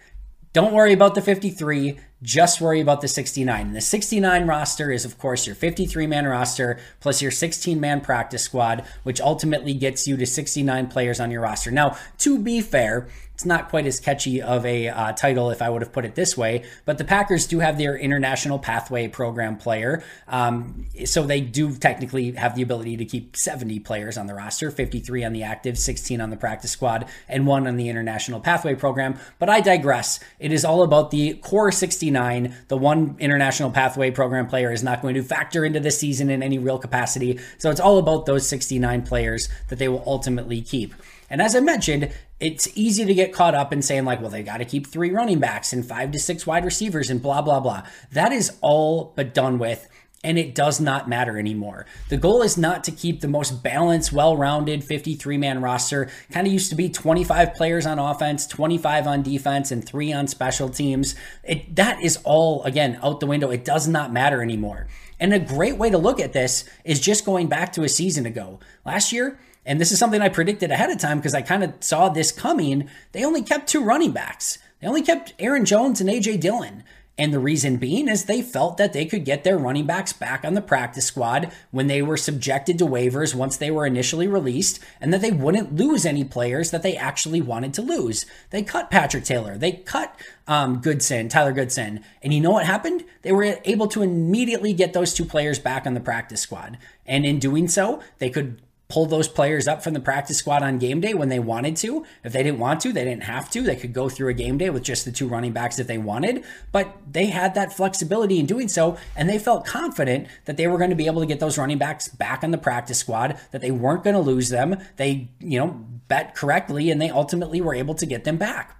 Don't 0.52 0.72
worry 0.72 0.92
about 0.92 1.14
the 1.14 1.20
53. 1.20 1.98
Just 2.22 2.60
worry 2.60 2.80
about 2.80 3.00
the 3.00 3.08
69. 3.08 3.66
And 3.66 3.76
the 3.76 3.80
69 3.80 4.46
roster 4.46 4.90
is, 4.90 5.04
of 5.04 5.18
course, 5.18 5.46
your 5.46 5.54
53 5.54 6.06
man 6.06 6.26
roster 6.26 6.78
plus 7.00 7.20
your 7.20 7.30
16 7.30 7.78
man 7.78 8.00
practice 8.00 8.42
squad, 8.42 8.84
which 9.02 9.20
ultimately 9.20 9.74
gets 9.74 10.06
you 10.06 10.16
to 10.16 10.26
69 10.26 10.86
players 10.86 11.20
on 11.20 11.30
your 11.30 11.42
roster. 11.42 11.70
Now, 11.70 11.96
to 12.18 12.38
be 12.38 12.60
fair, 12.60 13.08
it's 13.34 13.44
not 13.44 13.68
quite 13.68 13.84
as 13.84 13.98
catchy 13.98 14.40
of 14.40 14.64
a 14.64 14.88
uh, 14.88 15.12
title 15.12 15.50
if 15.50 15.60
I 15.60 15.68
would 15.68 15.82
have 15.82 15.92
put 15.92 16.04
it 16.04 16.14
this 16.14 16.36
way, 16.36 16.64
but 16.84 16.98
the 16.98 17.04
Packers 17.04 17.48
do 17.48 17.58
have 17.58 17.78
their 17.78 17.96
international 17.96 18.60
pathway 18.60 19.08
program 19.08 19.56
player. 19.56 20.04
Um, 20.28 20.86
so 21.04 21.24
they 21.24 21.40
do 21.40 21.74
technically 21.74 22.30
have 22.32 22.54
the 22.54 22.62
ability 22.62 22.96
to 22.96 23.04
keep 23.04 23.36
70 23.36 23.80
players 23.80 24.16
on 24.16 24.28
the 24.28 24.34
roster 24.34 24.70
53 24.70 25.24
on 25.24 25.32
the 25.32 25.42
active, 25.42 25.76
16 25.76 26.20
on 26.20 26.30
the 26.30 26.36
practice 26.36 26.70
squad, 26.70 27.08
and 27.28 27.44
one 27.44 27.66
on 27.66 27.76
the 27.76 27.88
international 27.88 28.38
pathway 28.38 28.76
program. 28.76 29.18
But 29.40 29.48
I 29.48 29.60
digress. 29.60 30.20
It 30.38 30.52
is 30.52 30.64
all 30.64 30.84
about 30.84 31.10
the 31.10 31.34
core 31.34 31.72
69. 32.04 32.54
The 32.68 32.76
one 32.76 33.16
international 33.18 33.70
pathway 33.70 34.10
program 34.10 34.46
player 34.46 34.70
is 34.70 34.82
not 34.82 35.00
going 35.00 35.14
to 35.14 35.22
factor 35.22 35.64
into 35.64 35.80
the 35.80 35.90
season 35.90 36.28
in 36.28 36.42
any 36.42 36.58
real 36.58 36.78
capacity. 36.78 37.38
So 37.58 37.70
it's 37.70 37.80
all 37.80 37.98
about 37.98 38.26
those 38.26 38.46
69 38.46 39.02
players 39.02 39.48
that 39.68 39.78
they 39.78 39.88
will 39.88 40.04
ultimately 40.06 40.60
keep. 40.60 40.94
And 41.30 41.40
as 41.40 41.56
I 41.56 41.60
mentioned, 41.60 42.12
it's 42.40 42.68
easy 42.76 43.06
to 43.06 43.14
get 43.14 43.32
caught 43.32 43.54
up 43.54 43.72
in 43.72 43.80
saying, 43.80 44.04
like, 44.04 44.20
well, 44.20 44.30
they 44.30 44.42
got 44.42 44.58
to 44.58 44.66
keep 44.66 44.86
three 44.86 45.10
running 45.10 45.38
backs 45.38 45.72
and 45.72 45.84
five 45.84 46.12
to 46.12 46.18
six 46.18 46.46
wide 46.46 46.64
receivers 46.64 47.08
and 47.08 47.22
blah, 47.22 47.40
blah, 47.40 47.60
blah. 47.60 47.84
That 48.12 48.32
is 48.32 48.56
all 48.60 49.14
but 49.16 49.32
done 49.32 49.58
with. 49.58 49.88
And 50.24 50.38
it 50.38 50.54
does 50.54 50.80
not 50.80 51.08
matter 51.08 51.38
anymore. 51.38 51.86
The 52.08 52.16
goal 52.16 52.42
is 52.42 52.56
not 52.56 52.82
to 52.84 52.90
keep 52.90 53.20
the 53.20 53.28
most 53.28 53.62
balanced, 53.62 54.10
well 54.10 54.36
rounded 54.36 54.82
53 54.82 55.36
man 55.36 55.60
roster. 55.60 56.10
Kind 56.32 56.46
of 56.46 56.52
used 56.52 56.70
to 56.70 56.76
be 56.76 56.88
25 56.88 57.54
players 57.54 57.84
on 57.84 57.98
offense, 57.98 58.46
25 58.46 59.06
on 59.06 59.22
defense, 59.22 59.70
and 59.70 59.86
three 59.86 60.12
on 60.12 60.26
special 60.26 60.70
teams. 60.70 61.14
It, 61.44 61.76
that 61.76 62.02
is 62.02 62.18
all, 62.24 62.64
again, 62.64 62.98
out 63.02 63.20
the 63.20 63.26
window. 63.26 63.50
It 63.50 63.64
does 63.64 63.86
not 63.86 64.12
matter 64.12 64.42
anymore. 64.42 64.88
And 65.20 65.32
a 65.32 65.38
great 65.38 65.76
way 65.76 65.90
to 65.90 65.98
look 65.98 66.18
at 66.18 66.32
this 66.32 66.64
is 66.84 67.00
just 67.00 67.24
going 67.24 67.46
back 67.46 67.72
to 67.74 67.84
a 67.84 67.88
season 67.88 68.26
ago. 68.26 68.60
Last 68.84 69.12
year, 69.12 69.38
and 69.66 69.80
this 69.80 69.92
is 69.92 69.98
something 69.98 70.20
I 70.20 70.28
predicted 70.28 70.70
ahead 70.70 70.90
of 70.90 70.98
time 70.98 71.18
because 71.18 71.34
I 71.34 71.42
kind 71.42 71.62
of 71.62 71.74
saw 71.80 72.08
this 72.08 72.32
coming. 72.32 72.88
They 73.12 73.24
only 73.24 73.42
kept 73.42 73.68
two 73.68 73.84
running 73.84 74.12
backs. 74.12 74.58
They 74.80 74.86
only 74.86 75.02
kept 75.02 75.34
Aaron 75.38 75.64
Jones 75.64 76.00
and 76.00 76.10
AJ 76.10 76.40
Dillon. 76.40 76.82
And 77.16 77.32
the 77.32 77.38
reason 77.38 77.76
being 77.76 78.08
is 78.08 78.24
they 78.24 78.42
felt 78.42 78.76
that 78.78 78.92
they 78.92 79.06
could 79.06 79.24
get 79.24 79.44
their 79.44 79.56
running 79.56 79.86
backs 79.86 80.12
back 80.12 80.44
on 80.44 80.54
the 80.54 80.60
practice 80.60 81.06
squad 81.06 81.52
when 81.70 81.86
they 81.86 82.02
were 82.02 82.16
subjected 82.16 82.76
to 82.78 82.86
waivers 82.86 83.36
once 83.36 83.56
they 83.56 83.70
were 83.70 83.86
initially 83.86 84.26
released, 84.26 84.80
and 85.00 85.12
that 85.12 85.20
they 85.20 85.30
wouldn't 85.30 85.76
lose 85.76 86.04
any 86.04 86.24
players 86.24 86.72
that 86.72 86.82
they 86.82 86.96
actually 86.96 87.40
wanted 87.40 87.72
to 87.74 87.82
lose. 87.82 88.26
They 88.50 88.62
cut 88.62 88.90
Patrick 88.90 89.24
Taylor, 89.24 89.56
they 89.56 89.72
cut 89.72 90.18
um, 90.48 90.80
Goodson, 90.80 91.28
Tyler 91.28 91.52
Goodson, 91.52 92.04
and 92.20 92.34
you 92.34 92.40
know 92.40 92.50
what 92.50 92.66
happened? 92.66 93.04
They 93.22 93.32
were 93.32 93.58
able 93.64 93.86
to 93.88 94.02
immediately 94.02 94.72
get 94.72 94.92
those 94.92 95.14
two 95.14 95.24
players 95.24 95.60
back 95.60 95.86
on 95.86 95.94
the 95.94 96.00
practice 96.00 96.40
squad. 96.40 96.78
And 97.06 97.24
in 97.24 97.38
doing 97.38 97.68
so, 97.68 98.02
they 98.18 98.28
could 98.28 98.60
pull 98.88 99.06
those 99.06 99.28
players 99.28 99.66
up 99.66 99.82
from 99.82 99.94
the 99.94 100.00
practice 100.00 100.38
squad 100.38 100.62
on 100.62 100.78
game 100.78 101.00
day 101.00 101.14
when 101.14 101.28
they 101.28 101.38
wanted 101.38 101.76
to. 101.76 102.04
If 102.22 102.32
they 102.32 102.42
didn't 102.42 102.58
want 102.58 102.80
to, 102.82 102.92
they 102.92 103.04
didn't 103.04 103.24
have 103.24 103.50
to. 103.50 103.62
They 103.62 103.76
could 103.76 103.92
go 103.92 104.08
through 104.08 104.28
a 104.28 104.34
game 104.34 104.58
day 104.58 104.70
with 104.70 104.82
just 104.82 105.04
the 105.04 105.12
two 105.12 105.26
running 105.26 105.52
backs 105.52 105.78
if 105.78 105.86
they 105.86 105.98
wanted, 105.98 106.44
but 106.70 106.96
they 107.10 107.26
had 107.26 107.54
that 107.54 107.72
flexibility 107.72 108.38
in 108.38 108.46
doing 108.46 108.68
so, 108.68 108.98
and 109.16 109.28
they 109.28 109.38
felt 109.38 109.66
confident 109.66 110.28
that 110.44 110.56
they 110.56 110.66
were 110.66 110.78
going 110.78 110.90
to 110.90 110.96
be 110.96 111.06
able 111.06 111.20
to 111.20 111.26
get 111.26 111.40
those 111.40 111.56
running 111.56 111.78
backs 111.78 112.08
back 112.08 112.44
on 112.44 112.50
the 112.50 112.58
practice 112.58 112.98
squad, 112.98 113.38
that 113.52 113.62
they 113.62 113.70
weren't 113.70 114.04
going 114.04 114.14
to 114.14 114.20
lose 114.20 114.50
them. 114.50 114.76
They, 114.96 115.28
you 115.40 115.58
know, 115.58 115.68
bet 116.08 116.34
correctly, 116.34 116.90
and 116.90 117.00
they 117.00 117.10
ultimately 117.10 117.60
were 117.60 117.74
able 117.74 117.94
to 117.94 118.06
get 118.06 118.24
them 118.24 118.36
back. 118.36 118.76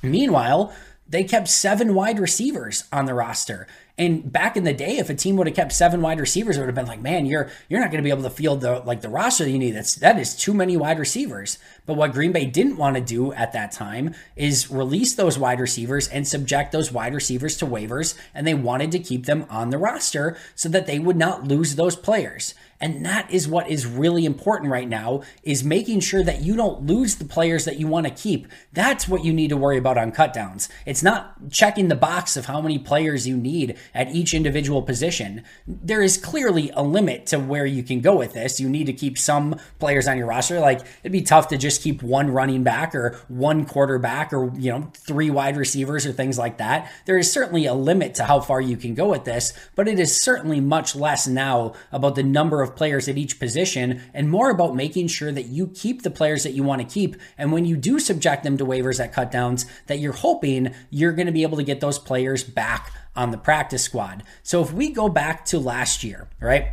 Meanwhile, 0.00 0.72
they 1.08 1.24
kept 1.24 1.48
seven 1.48 1.94
wide 1.94 2.18
receivers 2.18 2.84
on 2.92 3.06
the 3.06 3.14
roster. 3.14 3.66
And 3.98 4.30
back 4.32 4.56
in 4.56 4.62
the 4.62 4.72
day, 4.72 4.98
if 4.98 5.10
a 5.10 5.14
team 5.14 5.36
would 5.36 5.48
have 5.48 5.56
kept 5.56 5.72
seven 5.72 6.00
wide 6.00 6.20
receivers, 6.20 6.56
it 6.56 6.60
would 6.60 6.68
have 6.68 6.74
been 6.74 6.86
like, 6.86 7.02
man, 7.02 7.26
you're 7.26 7.50
you're 7.68 7.80
not 7.80 7.90
going 7.90 8.02
to 8.02 8.06
be 8.06 8.10
able 8.10 8.22
to 8.22 8.30
field 8.30 8.60
the 8.60 8.78
like 8.80 9.00
the 9.00 9.08
roster 9.08 9.48
you 9.48 9.58
need. 9.58 9.72
That's 9.72 9.96
that 9.96 10.18
is 10.18 10.36
too 10.36 10.54
many 10.54 10.76
wide 10.76 11.00
receivers. 11.00 11.58
But 11.84 11.94
what 11.94 12.12
Green 12.12 12.30
Bay 12.30 12.46
didn't 12.46 12.76
want 12.76 12.96
to 12.96 13.02
do 13.02 13.32
at 13.32 13.52
that 13.54 13.72
time 13.72 14.14
is 14.36 14.70
release 14.70 15.14
those 15.14 15.38
wide 15.38 15.58
receivers 15.58 16.06
and 16.06 16.28
subject 16.28 16.70
those 16.70 16.92
wide 16.92 17.12
receivers 17.12 17.56
to 17.56 17.66
waivers, 17.66 18.14
and 18.34 18.46
they 18.46 18.54
wanted 18.54 18.92
to 18.92 19.00
keep 19.00 19.26
them 19.26 19.46
on 19.50 19.70
the 19.70 19.78
roster 19.78 20.36
so 20.54 20.68
that 20.68 20.86
they 20.86 20.98
would 20.98 21.16
not 21.16 21.48
lose 21.48 21.74
those 21.74 21.96
players. 21.96 22.54
And 22.80 23.04
that 23.04 23.30
is 23.30 23.48
what 23.48 23.68
is 23.68 23.86
really 23.86 24.24
important 24.24 24.70
right 24.70 24.88
now 24.88 25.22
is 25.42 25.64
making 25.64 26.00
sure 26.00 26.22
that 26.22 26.42
you 26.42 26.56
don't 26.56 26.86
lose 26.86 27.16
the 27.16 27.24
players 27.24 27.64
that 27.64 27.78
you 27.78 27.86
want 27.86 28.06
to 28.06 28.12
keep. 28.12 28.46
That's 28.72 29.08
what 29.08 29.24
you 29.24 29.32
need 29.32 29.48
to 29.48 29.56
worry 29.56 29.78
about 29.78 29.98
on 29.98 30.12
cutdowns. 30.12 30.68
It's 30.86 31.02
not 31.02 31.50
checking 31.50 31.88
the 31.88 31.96
box 31.96 32.36
of 32.36 32.46
how 32.46 32.60
many 32.60 32.78
players 32.78 33.26
you 33.26 33.36
need 33.36 33.76
at 33.94 34.14
each 34.14 34.32
individual 34.32 34.82
position. 34.82 35.42
There 35.66 36.02
is 36.02 36.16
clearly 36.16 36.70
a 36.74 36.82
limit 36.82 37.26
to 37.26 37.38
where 37.38 37.66
you 37.66 37.82
can 37.82 38.00
go 38.00 38.16
with 38.16 38.32
this. 38.32 38.60
You 38.60 38.68
need 38.68 38.86
to 38.86 38.92
keep 38.92 39.18
some 39.18 39.58
players 39.78 40.06
on 40.06 40.16
your 40.16 40.26
roster. 40.26 40.60
Like 40.60 40.80
it'd 41.02 41.12
be 41.12 41.22
tough 41.22 41.48
to 41.48 41.56
just 41.56 41.82
keep 41.82 42.02
one 42.02 42.30
running 42.30 42.62
back 42.62 42.94
or 42.94 43.18
one 43.26 43.66
quarterback 43.66 44.32
or, 44.32 44.52
you 44.56 44.70
know, 44.70 44.90
three 44.94 45.30
wide 45.30 45.56
receivers 45.56 46.06
or 46.06 46.12
things 46.12 46.38
like 46.38 46.58
that. 46.58 46.90
There 47.06 47.18
is 47.18 47.32
certainly 47.32 47.66
a 47.66 47.74
limit 47.74 48.14
to 48.16 48.24
how 48.24 48.40
far 48.40 48.60
you 48.60 48.76
can 48.76 48.94
go 48.94 49.08
with 49.08 49.24
this, 49.24 49.52
but 49.74 49.88
it 49.88 49.98
is 49.98 50.20
certainly 50.20 50.60
much 50.60 50.94
less 50.94 51.26
now 51.26 51.74
about 51.90 52.14
the 52.14 52.22
number 52.22 52.62
of 52.62 52.67
of 52.68 52.76
players 52.76 53.08
at 53.08 53.18
each 53.18 53.38
position 53.38 54.02
and 54.14 54.30
more 54.30 54.50
about 54.50 54.76
making 54.76 55.08
sure 55.08 55.32
that 55.32 55.46
you 55.46 55.68
keep 55.68 56.02
the 56.02 56.10
players 56.10 56.42
that 56.44 56.52
you 56.52 56.62
want 56.62 56.80
to 56.80 56.86
keep. 56.86 57.16
And 57.36 57.52
when 57.52 57.64
you 57.64 57.76
do 57.76 57.98
subject 57.98 58.44
them 58.44 58.56
to 58.58 58.64
waivers 58.64 59.02
at 59.02 59.14
cutdowns, 59.14 59.66
that 59.86 59.98
you're 59.98 60.12
hoping 60.12 60.74
you're 60.90 61.12
going 61.12 61.26
to 61.26 61.32
be 61.32 61.42
able 61.42 61.56
to 61.56 61.64
get 61.64 61.80
those 61.80 61.98
players 61.98 62.44
back 62.44 62.92
on 63.16 63.30
the 63.30 63.38
practice 63.38 63.82
squad. 63.82 64.22
So 64.42 64.62
if 64.62 64.72
we 64.72 64.90
go 64.90 65.08
back 65.08 65.44
to 65.46 65.58
last 65.58 66.04
year, 66.04 66.28
right, 66.40 66.68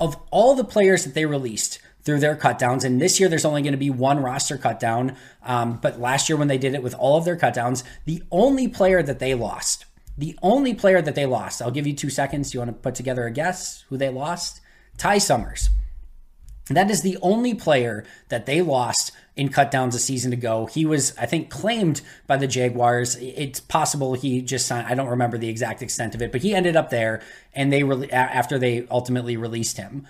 of 0.00 0.16
all 0.30 0.54
the 0.54 0.64
players 0.64 1.04
that 1.04 1.14
they 1.14 1.26
released, 1.26 1.80
through 2.04 2.20
their 2.20 2.36
cutdowns. 2.36 2.84
And 2.84 3.00
this 3.00 3.18
year, 3.18 3.28
there's 3.28 3.44
only 3.44 3.62
going 3.62 3.72
to 3.72 3.78
be 3.78 3.90
one 3.90 4.20
roster 4.22 4.58
cutdown. 4.58 5.16
Um, 5.42 5.78
but 5.80 5.98
last 5.98 6.28
year, 6.28 6.36
when 6.36 6.48
they 6.48 6.58
did 6.58 6.74
it 6.74 6.82
with 6.82 6.94
all 6.94 7.16
of 7.16 7.24
their 7.24 7.36
cutdowns, 7.36 7.82
the 8.04 8.22
only 8.30 8.68
player 8.68 9.02
that 9.02 9.18
they 9.18 9.34
lost, 9.34 9.86
the 10.16 10.38
only 10.42 10.74
player 10.74 11.02
that 11.02 11.14
they 11.14 11.26
lost, 11.26 11.60
I'll 11.60 11.70
give 11.70 11.86
you 11.86 11.94
two 11.94 12.10
seconds. 12.10 12.50
Do 12.50 12.56
you 12.56 12.60
want 12.60 12.70
to 12.70 12.82
put 12.82 12.94
together 12.94 13.26
a 13.26 13.30
guess 13.30 13.84
who 13.88 13.96
they 13.96 14.10
lost? 14.10 14.60
Ty 14.98 15.18
Summers. 15.18 15.70
That 16.70 16.90
is 16.90 17.02
the 17.02 17.18
only 17.20 17.54
player 17.54 18.04
that 18.30 18.46
they 18.46 18.62
lost 18.62 19.12
in 19.36 19.50
cutdowns 19.50 19.94
a 19.94 19.98
season 19.98 20.32
ago. 20.32 20.66
He 20.66 20.86
was, 20.86 21.16
I 21.18 21.26
think, 21.26 21.50
claimed 21.50 22.00
by 22.26 22.36
the 22.38 22.46
Jaguars. 22.46 23.16
It's 23.16 23.60
possible 23.60 24.14
he 24.14 24.40
just 24.40 24.66
signed. 24.66 24.86
I 24.86 24.94
don't 24.94 25.08
remember 25.08 25.36
the 25.36 25.48
exact 25.48 25.82
extent 25.82 26.14
of 26.14 26.22
it, 26.22 26.32
but 26.32 26.42
he 26.42 26.54
ended 26.54 26.74
up 26.76 26.88
there, 26.88 27.20
and 27.52 27.72
they 27.72 27.82
re- 27.82 28.08
after 28.10 28.58
they 28.58 28.86
ultimately 28.90 29.36
released 29.36 29.76
him. 29.76 30.06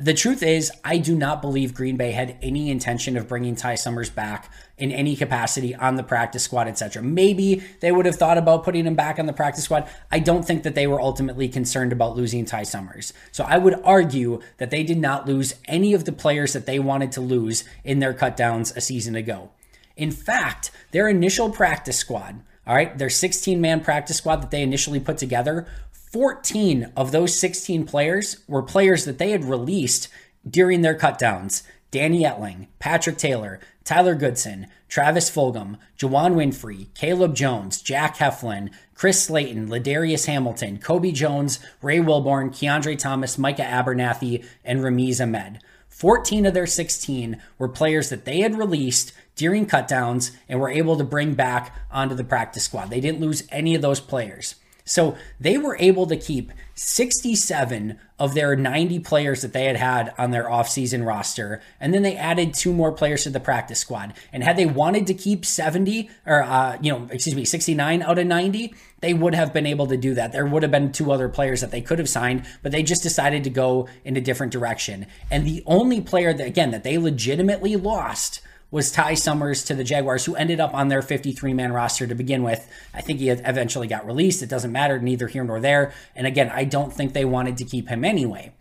The 0.00 0.14
truth 0.14 0.42
is, 0.42 0.72
I 0.82 0.96
do 0.96 1.14
not 1.14 1.42
believe 1.42 1.74
Green 1.74 1.98
Bay 1.98 2.12
had 2.12 2.38
any 2.40 2.70
intention 2.70 3.18
of 3.18 3.28
bringing 3.28 3.54
Ty 3.54 3.74
Summers 3.74 4.08
back 4.08 4.50
in 4.78 4.90
any 4.90 5.14
capacity 5.14 5.74
on 5.74 5.96
the 5.96 6.02
practice 6.02 6.42
squad, 6.42 6.66
etc. 6.66 7.02
Maybe 7.02 7.62
they 7.80 7.92
would 7.92 8.06
have 8.06 8.16
thought 8.16 8.38
about 8.38 8.64
putting 8.64 8.86
him 8.86 8.94
back 8.94 9.18
on 9.18 9.26
the 9.26 9.34
practice 9.34 9.64
squad. 9.64 9.86
I 10.10 10.18
don't 10.18 10.46
think 10.46 10.62
that 10.62 10.74
they 10.74 10.86
were 10.86 10.98
ultimately 10.98 11.46
concerned 11.46 11.92
about 11.92 12.16
losing 12.16 12.46
Ty 12.46 12.62
Summers. 12.62 13.12
So 13.32 13.44
I 13.44 13.58
would 13.58 13.82
argue 13.84 14.40
that 14.56 14.70
they 14.70 14.82
did 14.82 14.96
not 14.96 15.28
lose 15.28 15.56
any 15.66 15.92
of 15.92 16.06
the 16.06 16.12
players 16.12 16.54
that 16.54 16.64
they 16.64 16.78
wanted 16.78 17.12
to 17.12 17.20
lose 17.20 17.64
in 17.84 17.98
their 17.98 18.14
cutdowns 18.14 18.74
a 18.74 18.80
season 18.80 19.14
ago. 19.14 19.50
In 19.94 20.10
fact, 20.10 20.70
their 20.92 21.06
initial 21.06 21.50
practice 21.50 21.98
squad, 21.98 22.40
all 22.66 22.74
right, 22.74 22.96
their 22.96 23.10
16 23.10 23.60
man 23.60 23.80
practice 23.80 24.16
squad 24.16 24.36
that 24.36 24.50
they 24.50 24.62
initially 24.62 25.00
put 25.00 25.18
together 25.18 25.66
14 26.12 26.92
of 26.94 27.10
those 27.10 27.38
16 27.38 27.86
players 27.86 28.44
were 28.46 28.62
players 28.62 29.06
that 29.06 29.16
they 29.16 29.30
had 29.30 29.46
released 29.46 30.08
during 30.48 30.82
their 30.82 30.94
cutdowns. 30.94 31.62
Danny 31.90 32.22
Etling, 32.22 32.66
Patrick 32.78 33.16
Taylor, 33.16 33.60
Tyler 33.82 34.14
Goodson, 34.14 34.66
Travis 34.88 35.30
Fulgham, 35.30 35.78
Juwann 35.98 36.34
Winfree, 36.34 36.92
Caleb 36.94 37.34
Jones, 37.34 37.80
Jack 37.80 38.18
Heflin, 38.18 38.70
Chris 38.94 39.22
Slayton, 39.22 39.68
Ladarius 39.68 40.26
Hamilton, 40.26 40.76
Kobe 40.78 41.12
Jones, 41.12 41.58
Ray 41.80 41.98
Wilborn, 41.98 42.50
Kiondre 42.50 42.98
Thomas, 42.98 43.38
Micah 43.38 43.62
Abernathy, 43.62 44.44
and 44.66 44.80
Ramiz 44.80 45.18
Ahmed. 45.18 45.60
14 45.88 46.44
of 46.44 46.52
their 46.52 46.66
16 46.66 47.40
were 47.56 47.68
players 47.68 48.10
that 48.10 48.26
they 48.26 48.40
had 48.40 48.58
released 48.58 49.14
during 49.34 49.64
cutdowns 49.64 50.32
and 50.46 50.60
were 50.60 50.68
able 50.68 50.96
to 50.98 51.04
bring 51.04 51.32
back 51.32 51.74
onto 51.90 52.14
the 52.14 52.22
practice 52.22 52.64
squad. 52.64 52.90
They 52.90 53.00
didn't 53.00 53.20
lose 53.20 53.44
any 53.50 53.74
of 53.74 53.80
those 53.80 54.00
players. 54.00 54.56
So 54.84 55.16
they 55.38 55.58
were 55.58 55.76
able 55.78 56.06
to 56.06 56.16
keep 56.16 56.52
67 56.74 57.98
of 58.18 58.34
their 58.34 58.56
90 58.56 59.00
players 59.00 59.42
that 59.42 59.52
they 59.52 59.64
had 59.64 59.76
had 59.76 60.14
on 60.16 60.30
their 60.30 60.44
offseason 60.44 61.06
roster. 61.06 61.60
And 61.80 61.92
then 61.92 62.02
they 62.02 62.16
added 62.16 62.54
two 62.54 62.72
more 62.72 62.92
players 62.92 63.24
to 63.24 63.30
the 63.30 63.40
practice 63.40 63.78
squad. 63.78 64.14
And 64.32 64.42
had 64.42 64.56
they 64.56 64.66
wanted 64.66 65.06
to 65.08 65.14
keep 65.14 65.44
70 65.44 66.08
or, 66.26 66.42
uh, 66.42 66.78
you 66.80 66.92
know, 66.92 67.08
excuse 67.10 67.36
me, 67.36 67.44
69 67.44 68.02
out 68.02 68.18
of 68.18 68.26
90, 68.26 68.74
they 69.00 69.14
would 69.14 69.34
have 69.34 69.52
been 69.52 69.66
able 69.66 69.86
to 69.88 69.96
do 69.96 70.14
that. 70.14 70.32
There 70.32 70.46
would 70.46 70.62
have 70.62 70.72
been 70.72 70.92
two 70.92 71.12
other 71.12 71.28
players 71.28 71.60
that 71.60 71.70
they 71.70 71.80
could 71.80 71.98
have 71.98 72.08
signed, 72.08 72.46
but 72.62 72.72
they 72.72 72.82
just 72.82 73.02
decided 73.02 73.44
to 73.44 73.50
go 73.50 73.88
in 74.04 74.16
a 74.16 74.20
different 74.20 74.52
direction. 74.52 75.06
And 75.30 75.46
the 75.46 75.62
only 75.66 76.00
player 76.00 76.32
that, 76.32 76.46
again, 76.46 76.70
that 76.70 76.84
they 76.84 76.98
legitimately 76.98 77.76
lost 77.76 78.40
was 78.72 78.90
Ty 78.90 79.14
Summers 79.14 79.62
to 79.64 79.74
the 79.74 79.84
Jaguars, 79.84 80.24
who 80.24 80.34
ended 80.34 80.58
up 80.58 80.74
on 80.74 80.88
their 80.88 81.02
53 81.02 81.54
man 81.54 81.72
roster 81.72 82.08
to 82.08 82.14
begin 82.16 82.42
with. 82.42 82.68
I 82.92 83.02
think 83.02 83.20
he 83.20 83.28
eventually 83.28 83.86
got 83.86 84.04
released. 84.04 84.42
It 84.42 84.48
doesn't 84.48 84.72
matter, 84.72 84.98
neither 84.98 85.28
here 85.28 85.44
nor 85.44 85.60
there. 85.60 85.92
And 86.16 86.26
again, 86.26 86.50
I 86.52 86.64
don't 86.64 86.92
think 86.92 87.12
they 87.12 87.24
wanted 87.24 87.58
to 87.58 87.64
keep 87.64 87.88
him 87.88 88.04
anyway. 88.04 88.52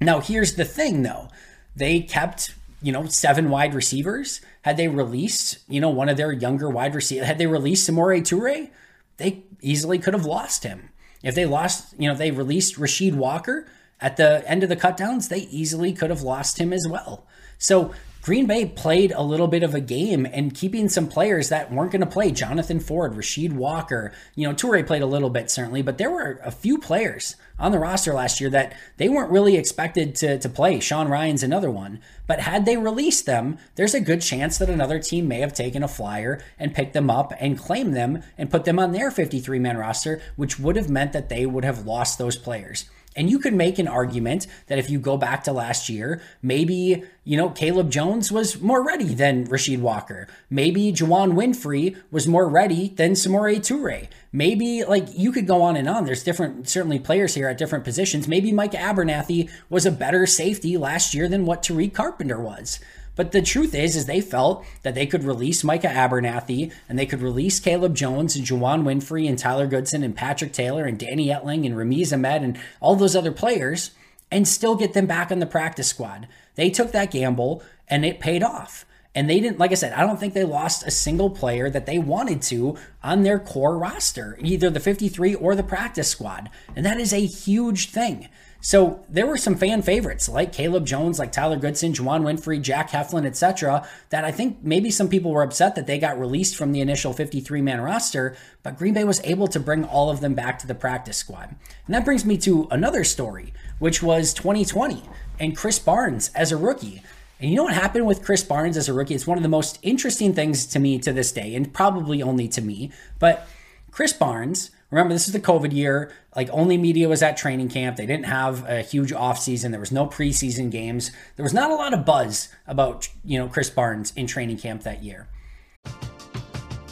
Now, 0.00 0.20
here's 0.20 0.54
the 0.54 0.64
thing 0.64 1.02
though 1.02 1.28
they 1.76 2.00
kept 2.00 2.54
you 2.80 2.92
know, 2.92 3.06
seven 3.06 3.50
wide 3.50 3.74
receivers. 3.74 4.40
Had 4.62 4.76
they 4.76 4.88
released, 4.88 5.58
you 5.68 5.80
know, 5.80 5.90
one 5.90 6.08
of 6.08 6.16
their 6.16 6.32
younger 6.32 6.70
wide 6.70 6.94
receivers, 6.94 7.26
had 7.26 7.38
they 7.38 7.46
released 7.46 7.88
Samori 7.88 8.20
Toure, 8.20 8.70
they 9.16 9.44
easily 9.60 9.98
could 9.98 10.14
have 10.14 10.26
lost 10.26 10.62
him. 10.62 10.90
If 11.22 11.34
they 11.34 11.46
lost, 11.46 11.94
you 11.98 12.08
know, 12.08 12.14
they 12.14 12.30
released 12.30 12.76
Rasheed 12.76 13.14
Walker 13.14 13.66
at 14.00 14.16
the 14.16 14.48
end 14.48 14.62
of 14.62 14.68
the 14.68 14.76
cutdowns, 14.76 15.28
they 15.28 15.40
easily 15.40 15.92
could 15.92 16.10
have 16.10 16.22
lost 16.22 16.58
him 16.58 16.72
as 16.72 16.86
well. 16.88 17.26
So 17.58 17.92
Green 18.20 18.46
Bay 18.46 18.66
played 18.66 19.12
a 19.12 19.22
little 19.22 19.46
bit 19.46 19.62
of 19.62 19.74
a 19.74 19.80
game 19.80 20.26
and 20.26 20.54
keeping 20.54 20.88
some 20.88 21.08
players 21.08 21.48
that 21.48 21.72
weren't 21.72 21.92
going 21.92 22.00
to 22.00 22.06
play. 22.06 22.30
Jonathan 22.30 22.80
Ford, 22.80 23.14
Rasheed 23.14 23.52
Walker, 23.52 24.12
you 24.34 24.46
know, 24.46 24.54
Toure 24.54 24.86
played 24.86 25.02
a 25.02 25.06
little 25.06 25.30
bit 25.30 25.50
certainly, 25.50 25.82
but 25.82 25.98
there 25.98 26.10
were 26.10 26.40
a 26.44 26.50
few 26.50 26.78
players 26.78 27.36
on 27.58 27.72
the 27.72 27.78
roster 27.78 28.12
last 28.12 28.40
year 28.40 28.50
that 28.50 28.76
they 28.96 29.08
weren't 29.08 29.30
really 29.30 29.56
expected 29.56 30.14
to, 30.16 30.38
to 30.38 30.48
play. 30.48 30.80
Sean 30.80 31.08
Rhyan's 31.08 31.42
another 31.42 31.70
one. 31.70 32.00
But 32.26 32.40
had 32.40 32.66
they 32.66 32.76
released 32.76 33.24
them, 33.24 33.58
there's 33.76 33.94
a 33.94 34.00
good 34.00 34.20
chance 34.20 34.58
that 34.58 34.68
another 34.68 34.98
team 34.98 35.28
may 35.28 35.40
have 35.40 35.54
taken 35.54 35.82
a 35.82 35.88
flyer 35.88 36.42
and 36.58 36.74
picked 36.74 36.92
them 36.92 37.10
up 37.10 37.32
and 37.40 37.58
claimed 37.58 37.96
them 37.96 38.22
and 38.36 38.50
put 38.50 38.64
them 38.64 38.78
on 38.78 38.92
their 38.92 39.10
53 39.10 39.58
man 39.58 39.76
roster, 39.76 40.20
which 40.36 40.58
would 40.58 40.76
have 40.76 40.90
meant 40.90 41.12
that 41.12 41.28
they 41.28 41.46
would 41.46 41.64
have 41.64 41.86
lost 41.86 42.18
those 42.18 42.36
players. 42.36 42.84
And 43.18 43.28
you 43.28 43.40
could 43.40 43.52
make 43.52 43.80
an 43.80 43.88
argument 43.88 44.46
that 44.68 44.78
if 44.78 44.88
you 44.88 45.00
go 45.00 45.16
back 45.16 45.42
to 45.44 45.52
last 45.52 45.88
year, 45.88 46.22
maybe, 46.40 47.02
you 47.24 47.36
know, 47.36 47.50
Caleb 47.50 47.90
Jones 47.90 48.30
was 48.30 48.60
more 48.60 48.86
ready 48.86 49.12
than 49.12 49.44
Rasheed 49.48 49.80
Walker. 49.80 50.28
Maybe 50.48 50.92
Juwann 50.92 51.32
Winfree 51.32 51.96
was 52.12 52.28
more 52.28 52.48
ready 52.48 52.90
than 52.90 53.12
Samori 53.12 53.56
Toure. 53.56 54.06
Maybe, 54.30 54.84
like, 54.84 55.08
you 55.18 55.32
could 55.32 55.48
go 55.48 55.62
on 55.62 55.76
and 55.76 55.88
on. 55.88 56.04
There's 56.04 56.22
different, 56.22 56.68
certainly 56.68 57.00
players 57.00 57.34
here 57.34 57.48
at 57.48 57.58
different 57.58 57.84
positions. 57.84 58.28
Maybe 58.28 58.52
Mike 58.52 58.72
Abernathy 58.72 59.50
was 59.68 59.84
a 59.84 59.90
better 59.90 60.24
safety 60.24 60.76
last 60.76 61.12
year 61.12 61.28
than 61.28 61.44
what 61.44 61.64
Tariq 61.64 61.92
Carpenter 61.92 62.40
was. 62.40 62.78
But 63.18 63.32
the 63.32 63.42
truth 63.42 63.74
is, 63.74 63.96
is 63.96 64.06
they 64.06 64.20
felt 64.20 64.64
that 64.84 64.94
they 64.94 65.04
could 65.04 65.24
release 65.24 65.64
Micah 65.64 65.88
Abernathy 65.88 66.72
and 66.88 66.96
they 66.96 67.04
could 67.04 67.20
release 67.20 67.58
Caleb 67.58 67.96
Jones 67.96 68.36
and 68.36 68.46
Juwann 68.46 68.84
Winfree 68.84 69.28
and 69.28 69.36
Tyler 69.36 69.66
Goodson 69.66 70.04
and 70.04 70.14
Patrick 70.14 70.52
Taylor 70.52 70.84
and 70.84 70.96
Danny 71.00 71.26
Etling 71.26 71.66
and 71.66 71.74
Ramiz 71.74 72.12
Ahmed 72.12 72.44
and 72.44 72.60
all 72.80 72.94
those 72.94 73.16
other 73.16 73.32
players 73.32 73.90
and 74.30 74.46
still 74.46 74.76
get 74.76 74.92
them 74.92 75.06
back 75.06 75.32
on 75.32 75.40
the 75.40 75.46
practice 75.46 75.88
squad. 75.88 76.28
They 76.54 76.70
took 76.70 76.92
that 76.92 77.10
gamble 77.10 77.60
and 77.88 78.04
it 78.04 78.20
paid 78.20 78.44
off. 78.44 78.86
And 79.16 79.28
they 79.28 79.40
didn't, 79.40 79.58
like 79.58 79.72
I 79.72 79.74
said, 79.74 79.94
I 79.94 80.06
don't 80.06 80.20
think 80.20 80.34
they 80.34 80.44
lost 80.44 80.86
a 80.86 80.92
single 80.92 81.28
player 81.28 81.68
that 81.70 81.86
they 81.86 81.98
wanted 81.98 82.40
to 82.42 82.76
on 83.02 83.24
their 83.24 83.40
core 83.40 83.76
roster, 83.76 84.38
either 84.40 84.70
the 84.70 84.78
53 84.78 85.34
or 85.34 85.56
the 85.56 85.64
practice 85.64 86.08
squad. 86.08 86.50
And 86.76 86.86
that 86.86 87.00
is 87.00 87.12
a 87.12 87.26
huge 87.26 87.90
thing. 87.90 88.28
So 88.60 89.04
there 89.08 89.26
were 89.26 89.36
some 89.36 89.54
fan 89.54 89.82
favorites 89.82 90.28
like 90.28 90.52
Caleb 90.52 90.84
Jones, 90.84 91.18
like 91.18 91.30
Tyler 91.30 91.56
Goodson, 91.56 91.92
Juwann 91.92 92.22
Winfree, 92.22 92.60
Jack 92.60 92.90
Heflin, 92.90 93.24
etc. 93.24 93.86
That 94.10 94.24
I 94.24 94.32
think 94.32 94.58
maybe 94.62 94.90
some 94.90 95.08
people 95.08 95.30
were 95.30 95.44
upset 95.44 95.76
that 95.76 95.86
they 95.86 95.98
got 95.98 96.18
released 96.18 96.56
from 96.56 96.72
the 96.72 96.80
initial 96.80 97.12
53 97.12 97.62
man 97.62 97.80
roster, 97.80 98.36
but 98.64 98.76
Green 98.76 98.94
Bay 98.94 99.04
was 99.04 99.20
able 99.22 99.46
to 99.48 99.60
bring 99.60 99.84
all 99.84 100.10
of 100.10 100.20
them 100.20 100.34
back 100.34 100.58
to 100.58 100.66
the 100.66 100.74
practice 100.74 101.16
squad. 101.16 101.54
And 101.86 101.94
that 101.94 102.04
brings 102.04 102.24
me 102.24 102.36
to 102.38 102.66
another 102.70 103.04
story, 103.04 103.52
which 103.78 104.02
was 104.02 104.34
2020 104.34 105.02
and 105.38 105.56
Krys 105.56 105.84
Barnes 105.84 106.30
as 106.34 106.50
a 106.50 106.56
rookie. 106.56 107.02
And 107.40 107.50
you 107.50 107.56
know 107.56 107.64
what 107.64 107.74
happened 107.74 108.06
with 108.06 108.24
Krys 108.24 108.46
Barnes 108.46 108.76
as 108.76 108.88
a 108.88 108.92
rookie? 108.92 109.14
It's 109.14 109.26
one 109.26 109.38
of 109.38 109.44
the 109.44 109.48
most 109.48 109.78
interesting 109.82 110.34
things 110.34 110.66
to 110.66 110.80
me 110.80 110.98
to 110.98 111.12
this 111.12 111.30
day, 111.30 111.54
and 111.54 111.72
probably 111.72 112.20
only 112.20 112.48
to 112.48 112.60
me. 112.60 112.90
But 113.20 113.46
Krys 113.92 114.18
Barnes, 114.18 114.70
remember 114.90 115.14
this 115.14 115.26
is 115.26 115.32
the 115.32 115.40
COVID 115.40 115.72
year, 115.72 116.12
like 116.34 116.48
only 116.50 116.78
media 116.78 117.08
was 117.08 117.22
at 117.22 117.36
training 117.36 117.68
camp. 117.68 117.96
They 117.96 118.06
didn't 118.06 118.26
have 118.26 118.68
a 118.68 118.82
huge 118.82 119.12
offseason. 119.12 119.70
There 119.70 119.80
was 119.80 119.92
no 119.92 120.06
preseason 120.06 120.70
games. 120.70 121.10
There 121.36 121.42
was 121.42 121.54
not 121.54 121.70
a 121.70 121.74
lot 121.74 121.92
of 121.92 122.04
buzz 122.04 122.48
about, 122.66 123.08
you 123.24 123.38
know, 123.38 123.48
Krys 123.48 123.74
Barnes 123.74 124.12
in 124.16 124.26
training 124.26 124.58
camp 124.58 124.82
that 124.82 125.02
year. 125.02 125.28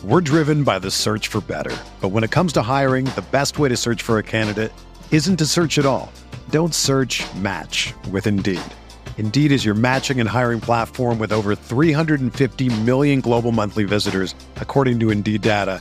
We're 0.04 0.20
driven 0.20 0.62
by 0.62 0.78
the 0.78 0.90
search 0.90 1.28
for 1.28 1.40
better. 1.40 1.76
But 2.00 2.08
when 2.08 2.22
it 2.22 2.30
comes 2.30 2.52
to 2.52 2.62
hiring, 2.62 3.06
the 3.06 3.24
best 3.32 3.58
way 3.58 3.68
to 3.70 3.76
search 3.76 4.02
for 4.02 4.18
a 4.18 4.22
candidate 4.22 4.72
isn't 5.10 5.38
to 5.38 5.46
search 5.46 5.78
at 5.78 5.86
all. 5.86 6.12
Don't 6.50 6.74
search, 6.74 7.24
match 7.36 7.94
with 8.10 8.26
Indeed. 8.26 8.60
Indeed 9.16 9.52
is 9.52 9.64
your 9.64 9.74
matching 9.74 10.20
and 10.20 10.28
hiring 10.28 10.60
platform 10.60 11.18
with 11.18 11.32
over 11.32 11.54
350 11.54 12.82
million 12.82 13.20
global 13.20 13.52
monthly 13.52 13.84
visitors, 13.84 14.34
according 14.56 15.00
to 15.00 15.10
Indeed 15.10 15.40
data, 15.40 15.80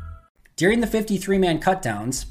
During 0.61 0.81
the 0.81 0.85
53 0.85 1.39
man 1.39 1.59
cutdowns, 1.59 2.25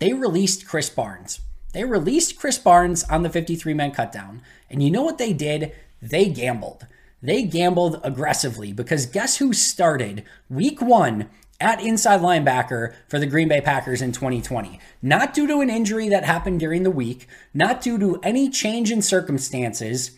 they 0.00 0.12
released 0.12 0.66
Krys 0.66 0.94
Barnes. 0.94 1.40
They 1.72 1.82
released 1.82 2.38
Krys 2.38 2.62
Barnes 2.62 3.04
on 3.04 3.22
the 3.22 3.30
53 3.30 3.72
man 3.72 3.90
cutdown. 3.90 4.42
And 4.68 4.82
you 4.82 4.90
know 4.90 5.00
what 5.00 5.16
they 5.16 5.32
did? 5.32 5.72
They 6.02 6.28
gambled. 6.28 6.86
They 7.22 7.44
gambled 7.44 8.02
aggressively 8.04 8.74
because 8.74 9.06
guess 9.06 9.38
who 9.38 9.54
started 9.54 10.24
week 10.50 10.82
one 10.82 11.30
at 11.58 11.80
inside 11.80 12.20
linebacker 12.20 12.92
for 13.08 13.18
the 13.18 13.24
Green 13.24 13.48
Bay 13.48 13.62
Packers 13.62 14.02
in 14.02 14.12
2020? 14.12 14.78
Not 15.00 15.32
due 15.32 15.46
to 15.46 15.62
an 15.62 15.70
injury 15.70 16.10
that 16.10 16.24
happened 16.24 16.60
during 16.60 16.82
the 16.82 16.90
week, 16.90 17.26
not 17.54 17.80
due 17.80 17.96
to 17.98 18.20
any 18.22 18.50
change 18.50 18.92
in 18.92 19.00
circumstances, 19.00 20.10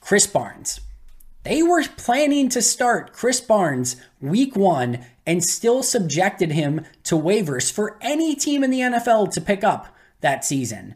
Krys 0.00 0.32
Barnes. 0.32 0.78
They 1.42 1.62
were 1.62 1.84
planning 1.96 2.48
to 2.50 2.60
start 2.60 3.14
Krys 3.14 3.46
Barnes 3.46 3.96
week 4.20 4.54
one 4.54 5.06
and 5.26 5.42
still 5.42 5.82
subjected 5.82 6.52
him 6.52 6.84
to 7.04 7.14
waivers 7.14 7.72
for 7.72 7.96
any 8.00 8.34
team 8.34 8.62
in 8.62 8.70
the 8.70 8.80
NFL 8.80 9.32
to 9.32 9.40
pick 9.40 9.64
up 9.64 9.94
that 10.20 10.44
season. 10.44 10.94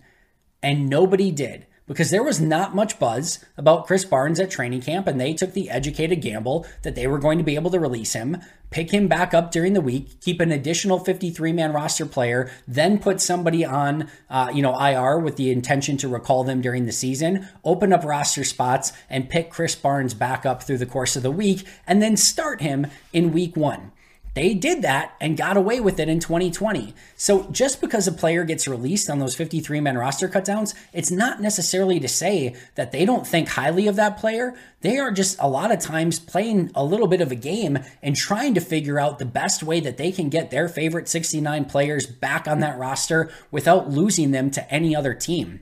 And 0.62 0.88
nobody 0.88 1.30
did 1.30 1.66
because 1.86 2.10
there 2.10 2.22
was 2.22 2.40
not 2.40 2.74
much 2.74 2.98
buzz 2.98 3.44
about 3.56 3.86
Krys 3.86 4.08
Barnes 4.08 4.40
at 4.40 4.50
training 4.50 4.80
camp, 4.80 5.06
and 5.06 5.20
they 5.20 5.34
took 5.34 5.52
the 5.52 5.68
educated 5.68 6.22
gamble 6.22 6.66
that 6.82 6.94
they 6.94 7.06
were 7.06 7.18
going 7.18 7.38
to 7.38 7.44
be 7.44 7.54
able 7.54 7.70
to 7.70 7.78
release 7.78 8.14
him, 8.14 8.38
pick 8.70 8.90
him 8.90 9.06
back 9.06 9.34
up 9.34 9.50
during 9.50 9.74
the 9.74 9.80
week, 9.80 10.20
keep 10.20 10.40
an 10.40 10.50
additional 10.50 10.98
53 10.98 11.52
man 11.52 11.72
roster 11.72 12.06
player, 12.06 12.50
then 12.66 12.98
put 12.98 13.20
somebody 13.20 13.64
on, 13.64 14.08
uh, 14.30 14.50
you 14.54 14.62
know, 14.62 14.78
IR 14.78 15.18
with 15.18 15.36
the 15.36 15.50
intention 15.50 15.96
to 15.98 16.08
recall 16.08 16.42
them 16.42 16.60
during 16.60 16.86
the 16.86 16.92
season, 16.92 17.48
open 17.64 17.92
up 17.92 18.04
roster 18.04 18.44
spots, 18.44 18.92
and 19.10 19.28
pick 19.28 19.52
Krys 19.52 19.80
Barnes 19.80 20.14
back 20.14 20.46
up 20.46 20.62
through 20.62 20.78
the 20.78 20.86
course 20.86 21.16
of 21.16 21.22
the 21.22 21.30
week, 21.30 21.66
and 21.86 22.00
then 22.00 22.16
start 22.16 22.60
him 22.60 22.86
in 23.12 23.32
week 23.32 23.56
one. 23.56 23.92
They 24.34 24.52
did 24.54 24.82
that 24.82 25.14
and 25.20 25.36
got 25.36 25.56
away 25.56 25.78
with 25.78 26.00
it 26.00 26.08
in 26.08 26.18
2020. 26.18 26.92
So 27.16 27.44
just 27.50 27.80
because 27.80 28.08
a 28.08 28.12
player 28.12 28.42
gets 28.42 28.66
released 28.66 29.08
on 29.08 29.20
those 29.20 29.36
53 29.36 29.80
man 29.80 29.96
roster 29.96 30.28
cutdowns, 30.28 30.74
it's 30.92 31.10
not 31.10 31.40
necessarily 31.40 32.00
to 32.00 32.08
say 32.08 32.56
that 32.74 32.90
they 32.90 33.04
don't 33.04 33.26
think 33.26 33.48
highly 33.48 33.86
of 33.86 33.94
that 33.96 34.18
player. 34.18 34.54
They 34.80 34.98
are 34.98 35.12
just 35.12 35.38
a 35.38 35.48
lot 35.48 35.70
of 35.70 35.78
times 35.78 36.18
playing 36.18 36.72
a 36.74 36.84
little 36.84 37.06
bit 37.06 37.20
of 37.20 37.30
a 37.30 37.36
game 37.36 37.78
and 38.02 38.16
trying 38.16 38.54
to 38.54 38.60
figure 38.60 38.98
out 38.98 39.20
the 39.20 39.24
best 39.24 39.62
way 39.62 39.78
that 39.80 39.98
they 39.98 40.10
can 40.10 40.28
get 40.28 40.50
their 40.50 40.68
favorite 40.68 41.08
69 41.08 41.66
players 41.66 42.06
back 42.06 42.48
on 42.48 42.58
that 42.58 42.78
roster 42.78 43.30
without 43.52 43.88
losing 43.90 44.32
them 44.32 44.50
to 44.50 44.68
any 44.72 44.96
other 44.96 45.14
team. 45.14 45.60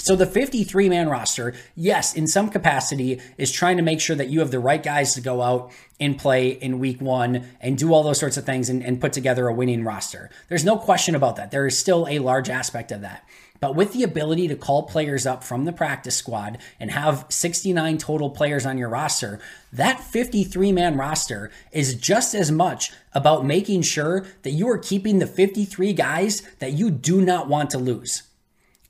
So 0.00 0.14
the 0.14 0.26
53 0.26 0.88
man 0.88 1.08
roster, 1.08 1.54
yes, 1.74 2.14
in 2.14 2.28
some 2.28 2.50
capacity 2.50 3.20
is 3.36 3.50
trying 3.50 3.76
to 3.78 3.82
make 3.82 4.00
sure 4.00 4.14
that 4.14 4.28
you 4.28 4.38
have 4.38 4.52
the 4.52 4.60
right 4.60 4.82
guys 4.82 5.12
to 5.14 5.20
go 5.20 5.42
out 5.42 5.72
and 5.98 6.16
play 6.16 6.50
in 6.50 6.78
week 6.78 7.00
one 7.00 7.48
and 7.60 7.76
do 7.76 7.92
all 7.92 8.04
those 8.04 8.20
sorts 8.20 8.36
of 8.36 8.46
things 8.46 8.68
and, 8.68 8.82
and, 8.84 9.00
put 9.00 9.12
together 9.12 9.48
a 9.48 9.52
winning 9.52 9.82
roster. 9.82 10.30
There's 10.48 10.64
no 10.64 10.76
question 10.76 11.16
about 11.16 11.34
that. 11.36 11.50
There 11.50 11.66
is 11.66 11.76
still 11.76 12.06
a 12.08 12.20
large 12.20 12.48
aspect 12.48 12.92
of 12.92 13.00
that. 13.00 13.28
But 13.60 13.74
with 13.74 13.92
the 13.92 14.04
ability 14.04 14.46
to 14.48 14.54
call 14.54 14.84
players 14.84 15.26
up 15.26 15.42
from 15.42 15.64
the 15.64 15.72
practice 15.72 16.16
squad 16.16 16.58
and 16.78 16.92
have 16.92 17.26
69 17.28 17.98
total 17.98 18.30
players 18.30 18.64
on 18.64 18.78
your 18.78 18.88
roster, 18.88 19.40
that 19.72 20.00
53 20.00 20.70
man 20.70 20.96
roster 20.96 21.50
is 21.72 21.94
just 21.94 22.34
as 22.34 22.52
much 22.52 22.92
about 23.12 23.44
making 23.44 23.82
sure 23.82 24.24
that 24.42 24.52
you 24.52 24.68
are 24.68 24.78
keeping 24.78 25.18
the 25.18 25.26
53 25.26 25.92
guys 25.92 26.42
that 26.60 26.74
you 26.74 26.90
do 26.90 27.20
not 27.20 27.48
want 27.48 27.70
to 27.70 27.78
lose. 27.78 28.27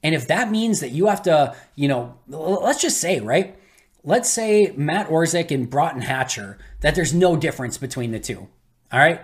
And 0.03 0.15
if 0.15 0.29
that 0.29 0.51
means 0.51 0.81
that 0.81 0.91
you 0.91 1.07
have 1.07 1.23
to, 1.23 1.57
you 1.75 1.89
know, 1.89 2.17
let's 2.29 2.81
just 2.81 2.99
say, 2.99 3.21
right? 3.21 3.57
Let's 4.05 4.31
say 4.31 4.73
Matt 4.77 5.09
Orzech 5.09 5.51
and 5.51 5.69
Broughton 5.69 6.03
Hatcher, 6.03 6.59
that 6.81 6.95
there's 6.95 7.13
no 7.13 7.37
difference 7.37 7.79
between 7.79 8.13
the 8.13 8.21
two. 8.21 8.49
All 8.93 8.99
right. 9.01 9.21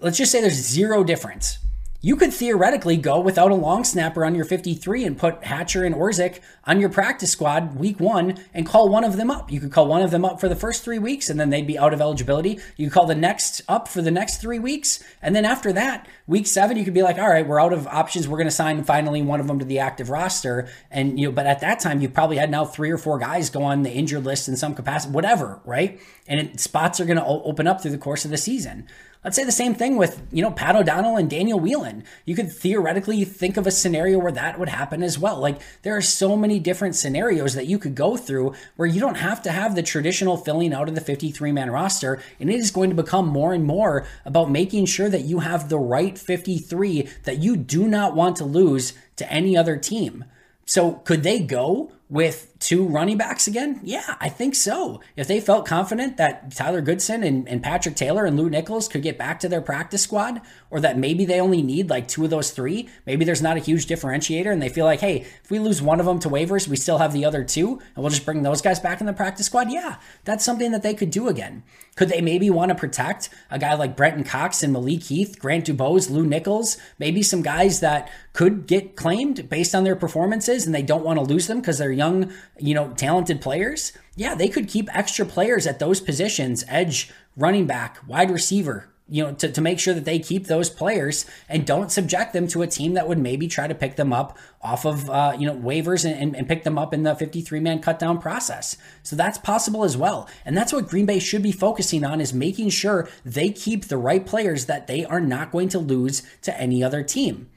Let's 0.00 0.18
just 0.18 0.32
say 0.32 0.40
there's 0.40 0.54
zero 0.54 1.04
difference. 1.04 1.58
You 2.00 2.16
could 2.16 2.32
theoretically 2.32 2.96
go 2.96 3.20
without 3.20 3.50
a 3.50 3.54
long 3.54 3.82
snapper 3.82 4.24
on 4.24 4.34
your 4.34 4.44
53 4.44 5.04
and 5.04 5.18
put 5.18 5.42
Hatcher 5.44 5.84
and 5.84 5.94
Orzech 5.94 6.40
on 6.64 6.78
your 6.78 6.88
practice 6.88 7.30
squad 7.30 7.76
week 7.76 7.98
one 7.98 8.38
and 8.52 8.66
call 8.66 8.88
one 8.88 9.04
of 9.04 9.16
them 9.16 9.30
up. 9.30 9.50
You 9.50 9.60
could 9.60 9.72
call 9.72 9.86
one 9.86 10.02
of 10.02 10.10
them 10.10 10.24
up 10.24 10.40
for 10.40 10.48
the 10.48 10.56
first 10.56 10.84
three 10.84 10.98
weeks 10.98 11.30
and 11.30 11.40
then 11.40 11.50
they'd 11.50 11.66
be 11.66 11.78
out 11.78 11.94
of 11.94 12.00
eligibility. 12.00 12.60
You 12.76 12.90
call 12.90 13.06
the 13.06 13.14
next 13.14 13.62
up 13.68 13.88
for 13.88 14.02
the 14.02 14.10
next 14.10 14.40
three 14.40 14.58
weeks. 14.58 15.02
And 15.22 15.34
then 15.34 15.44
after 15.44 15.72
that, 15.72 16.06
week 16.26 16.46
seven, 16.46 16.76
you 16.76 16.84
could 16.84 16.94
be 16.94 17.02
like, 17.02 17.18
all 17.18 17.28
right, 17.28 17.46
we're 17.46 17.60
out 17.60 17.72
of 17.72 17.86
options. 17.86 18.28
We're 18.28 18.38
going 18.38 18.48
to 18.48 18.54
sign 18.54 18.84
finally 18.84 19.22
one 19.22 19.40
of 19.40 19.46
them 19.46 19.58
to 19.58 19.64
the 19.64 19.78
active 19.78 20.10
roster. 20.10 20.68
And, 20.90 21.18
you 21.18 21.28
know, 21.28 21.32
but 21.32 21.46
at 21.46 21.60
that 21.60 21.80
time, 21.80 22.00
you 22.00 22.08
probably 22.08 22.36
had 22.36 22.50
now 22.50 22.64
three 22.64 22.90
or 22.90 22.98
four 22.98 23.18
guys 23.18 23.50
go 23.50 23.62
on 23.62 23.82
the 23.82 23.90
injured 23.90 24.24
list 24.24 24.48
in 24.48 24.56
some 24.56 24.74
capacity, 24.74 25.12
whatever, 25.12 25.60
right? 25.64 26.00
And 26.28 26.40
it, 26.40 26.60
spots 26.60 27.00
are 27.00 27.04
going 27.04 27.18
to 27.18 27.24
open 27.24 27.66
up 27.66 27.80
through 27.80 27.92
the 27.92 27.98
course 27.98 28.24
of 28.24 28.30
the 28.30 28.36
season. 28.36 28.86
Let's 29.24 29.36
say 29.36 29.44
the 29.44 29.52
same 29.52 29.74
thing 29.74 29.96
with, 29.96 30.22
you 30.30 30.42
know, 30.42 30.50
Pat 30.50 30.76
O'Donnell 30.76 31.16
and 31.16 31.28
Daniel 31.28 31.58
Whelan. 31.58 32.04
You 32.24 32.36
could 32.36 32.52
theoretically 32.52 33.24
think 33.24 33.56
of 33.56 33.66
a 33.66 33.70
scenario 33.70 34.18
where 34.18 34.32
that 34.32 34.58
would 34.58 34.68
happen 34.68 35.02
as 35.02 35.18
well. 35.18 35.38
Like 35.38 35.60
there 35.82 35.96
are 35.96 36.02
so 36.02 36.36
many 36.36 36.58
different 36.58 36.94
scenarios 36.94 37.54
that 37.54 37.66
you 37.66 37.78
could 37.78 37.94
go 37.94 38.16
through 38.16 38.54
where 38.76 38.88
you 38.88 39.00
don't 39.00 39.16
have 39.16 39.42
to 39.42 39.50
have 39.50 39.74
the 39.74 39.82
traditional 39.82 40.36
filling 40.36 40.72
out 40.72 40.88
of 40.88 40.94
the 40.94 41.00
53 41.00 41.52
man 41.52 41.70
roster. 41.70 42.22
And 42.38 42.48
it 42.50 42.60
is 42.60 42.70
going 42.70 42.90
to 42.90 42.96
become 42.96 43.26
more 43.26 43.52
and 43.52 43.64
more 43.64 44.06
about 44.24 44.50
making 44.50 44.86
sure 44.86 45.08
that 45.08 45.24
you 45.24 45.40
have 45.40 45.68
the 45.68 45.78
right 45.78 46.16
53 46.16 47.08
that 47.24 47.38
you 47.38 47.56
do 47.56 47.88
not 47.88 48.14
want 48.14 48.36
to 48.36 48.44
lose 48.44 48.92
to 49.16 49.30
any 49.32 49.56
other 49.56 49.76
team. 49.76 50.24
So 50.66 50.92
could 50.92 51.22
they 51.22 51.40
go 51.40 51.92
with 52.08 52.55
two 52.58 52.86
running 52.86 53.18
backs 53.18 53.46
again? 53.46 53.80
Yeah, 53.82 54.16
I 54.20 54.28
think 54.28 54.54
so. 54.54 55.00
If 55.16 55.28
they 55.28 55.40
felt 55.40 55.66
confident 55.66 56.16
that 56.16 56.54
Tyler 56.54 56.80
Goodson 56.80 57.22
and, 57.22 57.48
and 57.48 57.62
Patrick 57.62 57.96
Taylor 57.96 58.24
and 58.24 58.36
Lew 58.36 58.48
Nichols 58.50 58.88
could 58.88 59.02
get 59.02 59.18
back 59.18 59.40
to 59.40 59.48
their 59.48 59.60
practice 59.60 60.02
squad, 60.02 60.40
or 60.70 60.80
that 60.80 60.98
maybe 60.98 61.24
they 61.24 61.40
only 61.40 61.62
need 61.62 61.90
like 61.90 62.08
two 62.08 62.24
of 62.24 62.30
those 62.30 62.50
three, 62.50 62.88
maybe 63.04 63.24
there's 63.24 63.42
not 63.42 63.56
a 63.56 63.60
huge 63.60 63.86
differentiator, 63.86 64.52
and 64.52 64.62
they 64.62 64.68
feel 64.68 64.84
like, 64.84 65.00
hey, 65.00 65.26
if 65.42 65.50
we 65.50 65.58
lose 65.58 65.82
one 65.82 66.00
of 66.00 66.06
them 66.06 66.18
to 66.20 66.28
waivers, 66.28 66.68
we 66.68 66.76
still 66.76 66.98
have 66.98 67.12
the 67.12 67.24
other 67.24 67.44
two, 67.44 67.80
and 67.94 68.02
we'll 68.02 68.10
just 68.10 68.24
bring 68.24 68.42
those 68.42 68.62
guys 68.62 68.80
back 68.80 69.00
in 69.00 69.06
the 69.06 69.12
practice 69.12 69.46
squad. 69.46 69.70
Yeah, 69.70 69.96
that's 70.24 70.44
something 70.44 70.72
that 70.72 70.82
they 70.82 70.94
could 70.94 71.10
do 71.10 71.28
again. 71.28 71.62
Could 71.96 72.10
they 72.10 72.20
maybe 72.20 72.50
want 72.50 72.68
to 72.68 72.74
protect 72.74 73.30
a 73.50 73.58
guy 73.58 73.74
like 73.74 73.96
Brenton 73.96 74.22
Cox 74.22 74.62
and 74.62 74.72
Malik 74.72 75.04
Heath, 75.04 75.38
Grant 75.38 75.64
Dubose, 75.64 76.10
Lew 76.10 76.26
Nichols, 76.26 76.76
maybe 76.98 77.22
some 77.22 77.40
guys 77.40 77.80
that 77.80 78.10
could 78.34 78.66
get 78.66 78.96
claimed 78.96 79.48
based 79.48 79.74
on 79.74 79.84
their 79.84 79.96
performances 79.96 80.66
and 80.66 80.74
they 80.74 80.82
don't 80.82 81.04
want 81.04 81.18
to 81.18 81.24
lose 81.24 81.46
them 81.46 81.60
because 81.60 81.78
they're 81.78 81.90
young, 81.90 82.30
you 82.58 82.74
know, 82.74 82.92
talented 82.94 83.40
players? 83.40 83.92
Yeah, 84.14 84.34
they 84.34 84.48
could 84.48 84.68
keep 84.68 84.94
extra 84.96 85.26
players 85.26 85.66
at 85.66 85.78
those 85.78 86.00
positions 86.00 86.64
edge, 86.68 87.10
running 87.36 87.66
back, 87.66 87.98
wide 88.06 88.30
receiver, 88.30 88.88
you 89.08 89.22
know, 89.22 89.32
to, 89.34 89.50
to 89.50 89.60
make 89.60 89.78
sure 89.78 89.94
that 89.94 90.04
they 90.04 90.18
keep 90.18 90.46
those 90.46 90.68
players 90.68 91.26
and 91.48 91.64
don't 91.66 91.92
subject 91.92 92.32
them 92.32 92.48
to 92.48 92.62
a 92.62 92.66
team 92.66 92.94
that 92.94 93.06
would 93.06 93.18
maybe 93.18 93.46
try 93.46 93.68
to 93.68 93.74
pick 93.74 93.94
them 93.96 94.12
up 94.12 94.36
off 94.60 94.84
of, 94.84 95.08
uh, 95.08 95.36
you 95.38 95.46
know, 95.46 95.54
waivers 95.54 96.04
and, 96.04 96.20
and, 96.20 96.36
and 96.36 96.48
pick 96.48 96.64
them 96.64 96.76
up 96.76 96.92
in 96.92 97.04
the 97.04 97.14
53 97.14 97.60
man 97.60 97.78
cut 97.80 98.00
down 98.00 98.20
process. 98.20 98.76
So 99.04 99.14
that's 99.14 99.38
possible 99.38 99.84
as 99.84 99.96
well. 99.96 100.28
And 100.44 100.56
that's 100.56 100.72
what 100.72 100.88
Green 100.88 101.06
Bay 101.06 101.20
should 101.20 101.42
be 101.42 101.52
focusing 101.52 102.04
on 102.04 102.20
is 102.20 102.34
making 102.34 102.70
sure 102.70 103.08
they 103.24 103.50
keep 103.50 103.84
the 103.84 103.98
right 103.98 104.26
players 104.26 104.66
that 104.66 104.88
they 104.88 105.04
are 105.04 105.20
not 105.20 105.52
going 105.52 105.68
to 105.68 105.78
lose 105.78 106.22
to 106.42 106.60
any 106.60 106.82
other 106.82 107.04
team. 107.04 107.48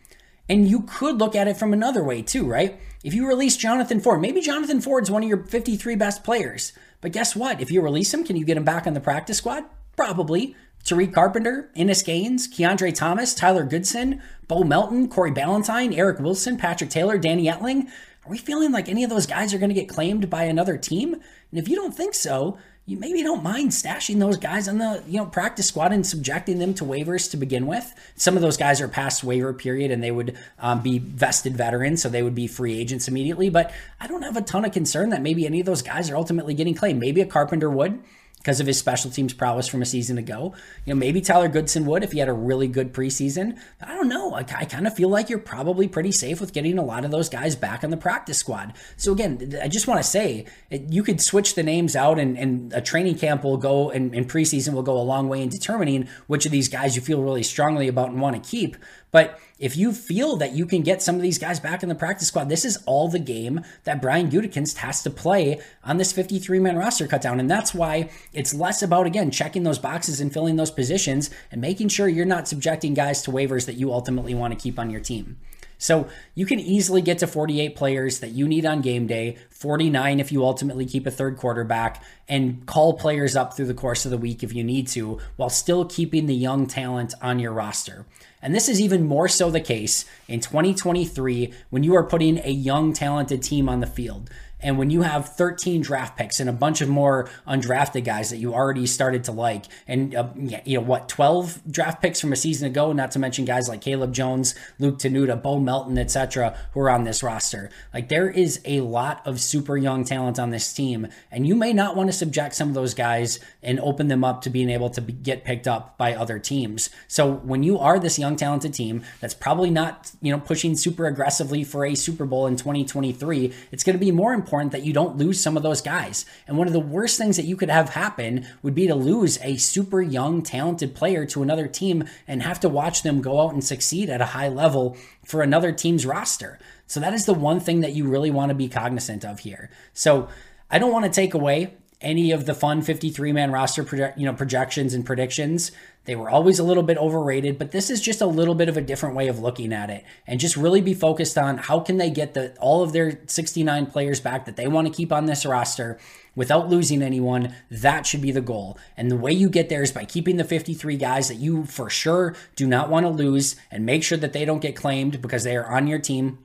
And 0.48 0.68
you 0.68 0.82
could 0.82 1.20
look 1.20 1.36
at 1.36 1.48
it 1.48 1.58
from 1.58 1.74
another 1.74 2.04
way 2.04 2.22
too, 2.22 2.46
right? 2.46 2.80
If 3.02 3.14
you 3.14 3.26
release 3.26 3.56
Jonathan 3.56 4.02
Ford, 4.02 4.20
maybe 4.20 4.42
Jonathan 4.42 4.82
Ford's 4.82 5.10
one 5.10 5.24
of 5.24 5.30
your 5.30 5.46
53 5.46 5.96
best 5.96 6.22
players. 6.22 6.74
But 7.00 7.14
guess 7.14 7.34
what? 7.34 7.62
If 7.62 7.72
you 7.72 7.82
release 7.82 8.14
him, 8.14 8.26
can 8.26 8.36
you 8.36 8.44
get 8.44 8.58
him 8.58 8.66
back 8.66 8.86
on 8.86 8.94
the 8.94 9.00
practice 9.00 9.38
squad? 9.38 9.64
Probably. 9.96 10.54
Tariq 10.84 11.14
Carpenter, 11.14 11.70
Innis 11.76 12.02
Gaines, 12.02 12.48
Kiondre 12.48 12.94
Thomas, 12.94 13.34
Tyler 13.34 13.64
Goodson, 13.64 14.22
Bo 14.50 14.64
Melton, 14.66 15.08
Corey 15.08 15.32
Ballentine, 15.32 15.98
Eric 15.98 16.20
Wilson, 16.20 16.58
Patrick 16.58 16.90
Taylor, 16.90 17.18
Danny 17.18 17.46
Etling. 17.46 17.88
Are 18.26 18.32
we 18.32 18.38
feeling 18.38 18.74
like 18.74 18.90
any 18.90 19.06
of 19.06 19.10
those 19.10 19.26
guys 19.26 19.54
are 19.54 19.60
going 19.60 19.70
to 19.70 19.76
get 19.76 19.88
claimed 19.88 20.30
by 20.30 20.44
another 20.44 20.78
team? 20.78 21.14
And 21.14 21.60
if 21.60 21.70
you 21.70 21.78
don't 21.78 21.96
think 21.96 22.14
so, 22.14 22.58
you 22.90 22.98
maybe 22.98 23.22
don't 23.22 23.44
mind 23.44 23.70
stashing 23.70 24.18
those 24.18 24.36
guys 24.36 24.68
on 24.68 24.80
the 24.80 25.04
you 25.08 25.18
know 25.18 25.26
practice 25.28 25.68
squad 25.68 25.94
and 25.94 26.06
subjecting 26.06 26.58
them 26.58 26.74
to 26.74 26.84
waivers 26.84 27.30
to 27.30 27.38
begin 27.38 27.68
with. 27.68 27.94
Some 28.16 28.36
of 28.36 28.42
those 28.42 28.58
guys 28.58 28.82
are 28.82 28.88
past 28.88 29.24
waiver 29.24 29.54
period 29.54 29.92
and 29.92 30.04
they 30.04 30.10
would 30.10 30.36
um, 30.58 30.82
be 30.82 30.98
vested 30.98 31.56
veterans, 31.56 32.02
so 32.02 32.10
they 32.10 32.24
would 32.24 32.34
be 32.34 32.48
free 32.48 32.80
agents 32.80 33.08
immediately. 33.08 33.52
But 33.52 33.72
I 34.02 34.08
don't 34.08 34.24
have 34.24 34.38
a 34.38 34.42
ton 34.42 34.66
of 34.66 34.72
concern 34.72 35.12
that 35.12 35.22
maybe 35.22 35.46
any 35.46 35.60
of 35.60 35.68
those 35.68 35.84
guys 35.84 36.10
are 36.10 36.16
ultimately 36.16 36.56
getting 36.56 36.74
claimed. 36.74 37.00
Maybe 37.00 37.22
a 37.22 37.28
Carpenter 37.28 37.70
would 37.70 38.02
because 38.40 38.60
of 38.60 38.68
his 38.68 38.80
special 38.80 39.12
teams 39.12 39.34
prowess 39.34 39.68
from 39.68 39.82
a 39.82 39.86
season 39.86 40.18
ago. 40.18 40.54
You 40.86 40.94
know, 40.94 40.98
maybe 40.98 41.22
Tyler 41.22 41.50
Goodson 41.50 41.86
would 41.86 42.04
if 42.04 42.14
he 42.14 42.20
had 42.20 42.30
a 42.30 42.34
really 42.34 42.68
good 42.68 42.94
preseason. 42.94 43.60
I 43.82 43.94
don't 43.96 44.08
know. 44.08 44.34
I, 44.34 44.40
I 44.40 44.66
kind 44.66 44.88
of 44.88 44.96
feel 44.96 45.10
like 45.10 45.30
you're 45.30 45.40
probably 45.40 45.88
pretty 45.88 46.14
safe 46.14 46.40
with 46.40 46.54
getting 46.54 46.78
a 46.78 46.84
lot 46.84 47.06
of 47.06 47.12
those 47.12 47.30
guys 47.30 47.56
back 47.56 47.84
on 47.84 47.90
the 47.90 47.98
practice 47.98 48.38
squad. 48.38 48.74
So 48.96 49.12
again, 49.12 49.60
I 49.62 49.68
just 49.68 49.88
want 49.88 50.02
to 50.02 50.08
say 50.08 50.46
you 50.72 51.04
could 51.04 51.22
switch 51.22 51.56
the 51.56 51.64
names 51.64 51.96
out, 51.96 52.18
and, 52.18 52.38
and 52.38 52.74
a 52.74 52.82
training 52.82 53.18
camp 53.18 53.44
will 53.44 53.58
go 53.58 53.92
and, 53.92 54.16
and 54.16 54.28
preseason 54.30 54.74
will 54.74 54.84
go 54.84 54.98
a 54.98 55.04
long 55.04 55.28
way 55.28 55.42
in 55.42 55.50
determining 55.50 56.08
which 56.28 56.46
of 56.46 56.52
these 56.52 56.70
guys 56.70 56.96
you 56.96 57.02
feel 57.02 57.22
really 57.22 57.44
strongly 57.44 57.88
about 57.88 58.10
and 58.10 58.22
want 58.22 58.42
to 58.42 58.50
keep. 58.50 58.78
But 59.12 59.40
if 59.60 59.76
you 59.76 59.92
feel 59.92 60.38
that 60.38 60.54
you 60.54 60.66
can 60.66 60.82
get 60.82 61.02
some 61.02 61.16
of 61.16 61.22
these 61.22 61.38
guys 61.38 61.60
back 61.60 61.84
in 61.84 61.90
the 61.90 61.96
practice 61.96 62.30
squad, 62.30 62.50
this 62.50 62.64
is 62.64 62.78
all 62.86 63.10
the 63.10 63.20
game 63.20 63.62
that 63.84 64.02
Brian 64.02 64.32
Gutekunst 64.32 64.78
has 64.78 65.04
to 65.04 65.10
play 65.10 65.62
on 65.84 65.98
this 65.98 66.14
53 66.14 66.60
man 66.60 66.78
roster 66.78 67.08
cutdown. 67.08 67.40
And 67.40 67.52
that's 67.52 67.74
why 67.74 68.10
it's 68.34 68.54
less 68.54 68.82
about, 68.82 69.06
again, 69.06 69.32
checking 69.32 69.64
those 69.64 69.78
boxes 69.78 70.22
and 70.22 70.34
filling 70.34 70.56
those 70.56 70.72
positions 70.72 71.30
and 71.52 71.60
making 71.60 71.90
sure 71.90 72.08
you're 72.08 72.26
not 72.26 72.48
subjecting 72.48 72.94
guys 72.94 73.22
to 73.24 73.32
waivers 73.32 73.66
that 73.66 73.76
you 73.76 73.92
ultimately 73.92 74.34
want 74.34 74.54
to 74.54 74.60
keep 74.60 74.80
on 74.80 74.90
your 74.90 75.02
team. 75.02 75.38
So 75.82 76.10
you 76.36 76.46
can 76.46 76.60
easily 76.60 77.02
get 77.02 77.20
to 77.20 77.28
48 77.28 77.76
players 77.76 78.20
that 78.20 78.32
you 78.32 78.50
need 78.50 78.66
on 78.66 78.82
game 78.82 79.08
day, 79.08 79.38
49 79.50 80.20
if 80.20 80.30
you 80.30 80.44
ultimately 80.44 80.86
keep 80.86 81.08
a 81.08 81.12
third 81.12 81.38
quarterback, 81.38 82.04
and 82.28 82.66
call 82.66 82.94
players 82.94 83.36
up 83.36 83.56
through 83.56 83.68
the 83.68 83.74
course 83.74 84.04
of 84.04 84.12
the 84.12 84.18
week 84.18 84.44
if 84.44 84.54
you 84.54 84.64
need 84.64 84.90
to, 84.90 85.20
while 85.38 85.50
still 85.50 85.86
keeping 85.86 86.26
the 86.26 86.36
young 86.36 86.68
talent 86.68 87.14
on 87.22 87.40
your 87.40 87.54
roster. 87.54 88.06
And 88.42 88.56
this 88.56 88.70
is 88.70 88.80
even 88.80 89.04
more 89.04 89.28
so 89.28 89.52
the 89.52 89.60
case 89.60 90.06
in 90.28 90.40
2023 90.40 91.54
when 91.70 91.84
you 91.84 91.96
are 91.96 92.04
putting 92.04 92.40
a 92.40 92.50
young, 92.50 92.94
talented 92.94 93.44
team 93.44 93.68
on 93.68 93.82
the 93.82 93.88
field. 93.88 94.30
And 94.62 94.78
when 94.78 94.90
you 94.90 95.02
have 95.04 95.30
13 95.30 95.82
draft 95.82 96.18
picks 96.18 96.40
and 96.40 96.50
a 96.50 96.54
bunch 96.54 96.82
of 96.82 96.90
more 96.90 97.30
undrafted 97.48 98.04
guys 98.04 98.30
that 98.30 98.38
you 98.38 98.54
already 98.54 98.86
started 98.86 99.24
to 99.26 99.32
like, 99.32 99.66
and 99.88 100.14
uh, 100.14 100.30
you 100.66 100.78
know 100.78 100.86
what, 100.86 101.08
12 101.08 101.62
draft 101.72 102.02
picks 102.02 102.20
from 102.20 102.34
a 102.34 102.36
season 102.36 102.68
ago, 102.68 102.92
not 102.92 103.12
to 103.12 103.20
mention 103.20 103.46
guys 103.46 103.70
like 103.70 103.82
Caleb 103.82 104.14
Jones, 104.14 104.56
Luke 104.78 105.00
Tenuta, 105.00 105.42
Bo 105.42 105.60
Melton, 105.60 105.98
etc., 105.98 106.58
who 106.74 106.82
are 106.82 106.90
on 106.90 107.04
this 107.04 107.24
roster. 107.24 107.70
Like 107.94 108.10
there 108.10 108.30
is 108.30 108.60
a 108.66 108.82
lot 108.82 109.26
of 109.26 109.40
super 109.40 109.78
young 109.78 110.04
talent 110.04 110.40
on 110.40 110.50
this 110.50 110.74
team, 110.74 111.08
and 111.32 111.48
you 111.48 111.56
may 111.56 111.72
not 111.72 111.96
want 111.96 112.10
to 112.10 112.14
subject 112.14 112.56
some 112.56 112.70
of 112.70 112.74
those 112.74 112.94
guys 112.94 113.40
and 113.64 113.80
open 113.80 114.08
them 114.08 114.24
up 114.24 114.42
to 114.42 114.50
being 114.50 114.70
able 114.70 114.90
to 114.90 115.02
be, 115.02 115.14
get 115.14 115.44
picked 115.44 115.68
up 115.68 115.98
by 115.98 116.14
other 116.14 116.40
teams. 116.40 116.90
So 117.08 117.32
when 117.32 117.64
you 117.64 117.80
are 117.80 118.00
this 118.00 118.20
young, 118.20 118.36
talented 118.36 118.74
team 118.74 119.04
that's 119.20 119.34
probably 119.34 119.70
not 119.70 120.12
you 120.22 120.32
know 120.32 120.40
pushing 120.40 120.76
super 120.76 121.06
aggressively 121.06 121.64
for 121.64 121.86
a 121.86 121.96
Super 121.96 122.26
Bowl 122.26 122.46
in 122.48 122.56
2023, 122.56 123.54
it's 123.72 123.84
going 123.84 123.98
to 123.98 124.04
be 124.04 124.12
more 124.12 124.34
important 124.34 124.49
important 124.50 124.72
that 124.72 124.82
you 124.82 124.92
don't 124.92 125.16
lose 125.16 125.40
some 125.40 125.56
of 125.56 125.62
those 125.62 125.80
guys. 125.80 126.26
And 126.48 126.58
one 126.58 126.66
of 126.66 126.74
the 126.74 126.80
worst 126.80 127.20
things 127.20 127.38
that 127.38 127.46
you 127.46 127.56
could 127.56 127.70
have 127.70 127.90
happen 127.90 128.48
would 128.64 128.74
be 128.74 128.88
to 128.88 128.96
lose 128.96 129.38
a 129.44 129.58
super 129.58 130.02
young, 130.02 130.42
talented 130.42 130.96
player 130.96 131.24
to 131.28 131.44
another 131.44 131.68
team 131.68 132.06
and 132.28 132.42
have 132.42 132.60
to 132.62 132.70
watch 132.70 133.04
them 133.04 133.22
go 133.22 133.42
out 133.42 133.54
and 133.54 133.64
succeed 133.64 134.10
at 134.10 134.22
a 134.22 134.34
high 134.34 134.48
level 134.48 134.98
for 135.24 135.44
another 135.44 135.72
team's 135.72 136.04
roster. 136.04 136.58
So 136.88 137.00
that 137.00 137.14
is 137.14 137.28
the 137.28 137.34
one 137.36 137.60
thing 137.60 137.82
that 137.82 137.94
you 137.94 138.08
really 138.08 138.32
want 138.32 138.50
to 138.50 138.56
be 138.56 138.68
cognizant 138.68 139.24
of 139.24 139.42
here. 139.42 139.70
So 139.94 140.28
I 140.72 140.80
don't 140.80 140.92
want 140.92 141.06
to 141.06 141.12
take 141.12 141.36
away 141.36 141.76
any 142.02 142.32
of 142.32 142.46
the 142.46 142.54
fun 142.54 142.82
53 142.82 143.32
man 143.34 143.52
roster 143.52 144.14
you 144.16 144.26
know 144.26 144.34
projections 144.34 144.94
and 144.94 145.06
predictions 145.06 145.72
they 146.06 146.16
were 146.16 146.30
always 146.30 146.58
a 146.58 146.64
little 146.64 146.84
bit 146.84 146.98
overrated 146.98 147.60
but 147.60 147.72
this 147.72 147.90
is 147.90 148.02
just 148.02 148.22
a 148.22 148.26
little 148.26 148.56
bit 148.56 148.70
of 148.70 148.78
a 148.78 148.82
different 148.82 149.16
way 149.16 149.28
of 149.28 149.40
looking 149.40 149.74
at 149.74 149.90
it 149.90 150.04
and 150.26 150.40
just 150.40 150.56
really 150.56 150.82
be 150.82 150.94
focused 150.94 151.38
on 151.38 151.58
how 151.58 151.80
can 151.80 151.98
they 151.98 152.10
get 152.10 152.34
the 152.34 152.56
all 152.60 152.84
of 152.84 152.94
their 152.94 153.20
69 153.28 153.86
players 153.88 154.20
back 154.20 154.46
that 154.46 154.56
they 154.56 154.68
want 154.68 154.88
to 154.88 154.94
keep 154.94 155.12
on 155.12 155.26
this 155.26 155.46
roster 155.46 156.00
without 156.40 156.70
losing 156.70 157.02
anyone. 157.02 157.54
That 157.70 158.06
should 158.06 158.22
be 158.22 158.32
the 158.32 158.40
goal. 158.40 158.78
And 158.96 159.12
the 159.12 159.18
way 159.18 159.34
you 159.34 159.50
get 159.50 159.68
there 159.68 159.84
is 159.84 159.92
by 159.92 160.06
keeping 160.06 160.38
the 160.38 160.46
53 160.46 160.96
guys 160.96 161.28
that 161.28 161.36
you 161.36 161.66
for 161.66 161.90
sure 161.90 162.34
do 162.56 162.66
not 162.66 162.90
want 162.90 163.06
to 163.06 163.10
lose 163.10 163.58
and 163.70 163.86
make 163.86 164.04
sure 164.04 164.18
that 164.18 164.32
they 164.32 164.46
don't 164.46 164.62
get 164.62 164.74
claimed 164.74 165.22
because 165.22 165.44
they 165.44 165.58
are 165.58 165.70
on 165.70 165.88
your 165.88 166.00
team 166.00 166.40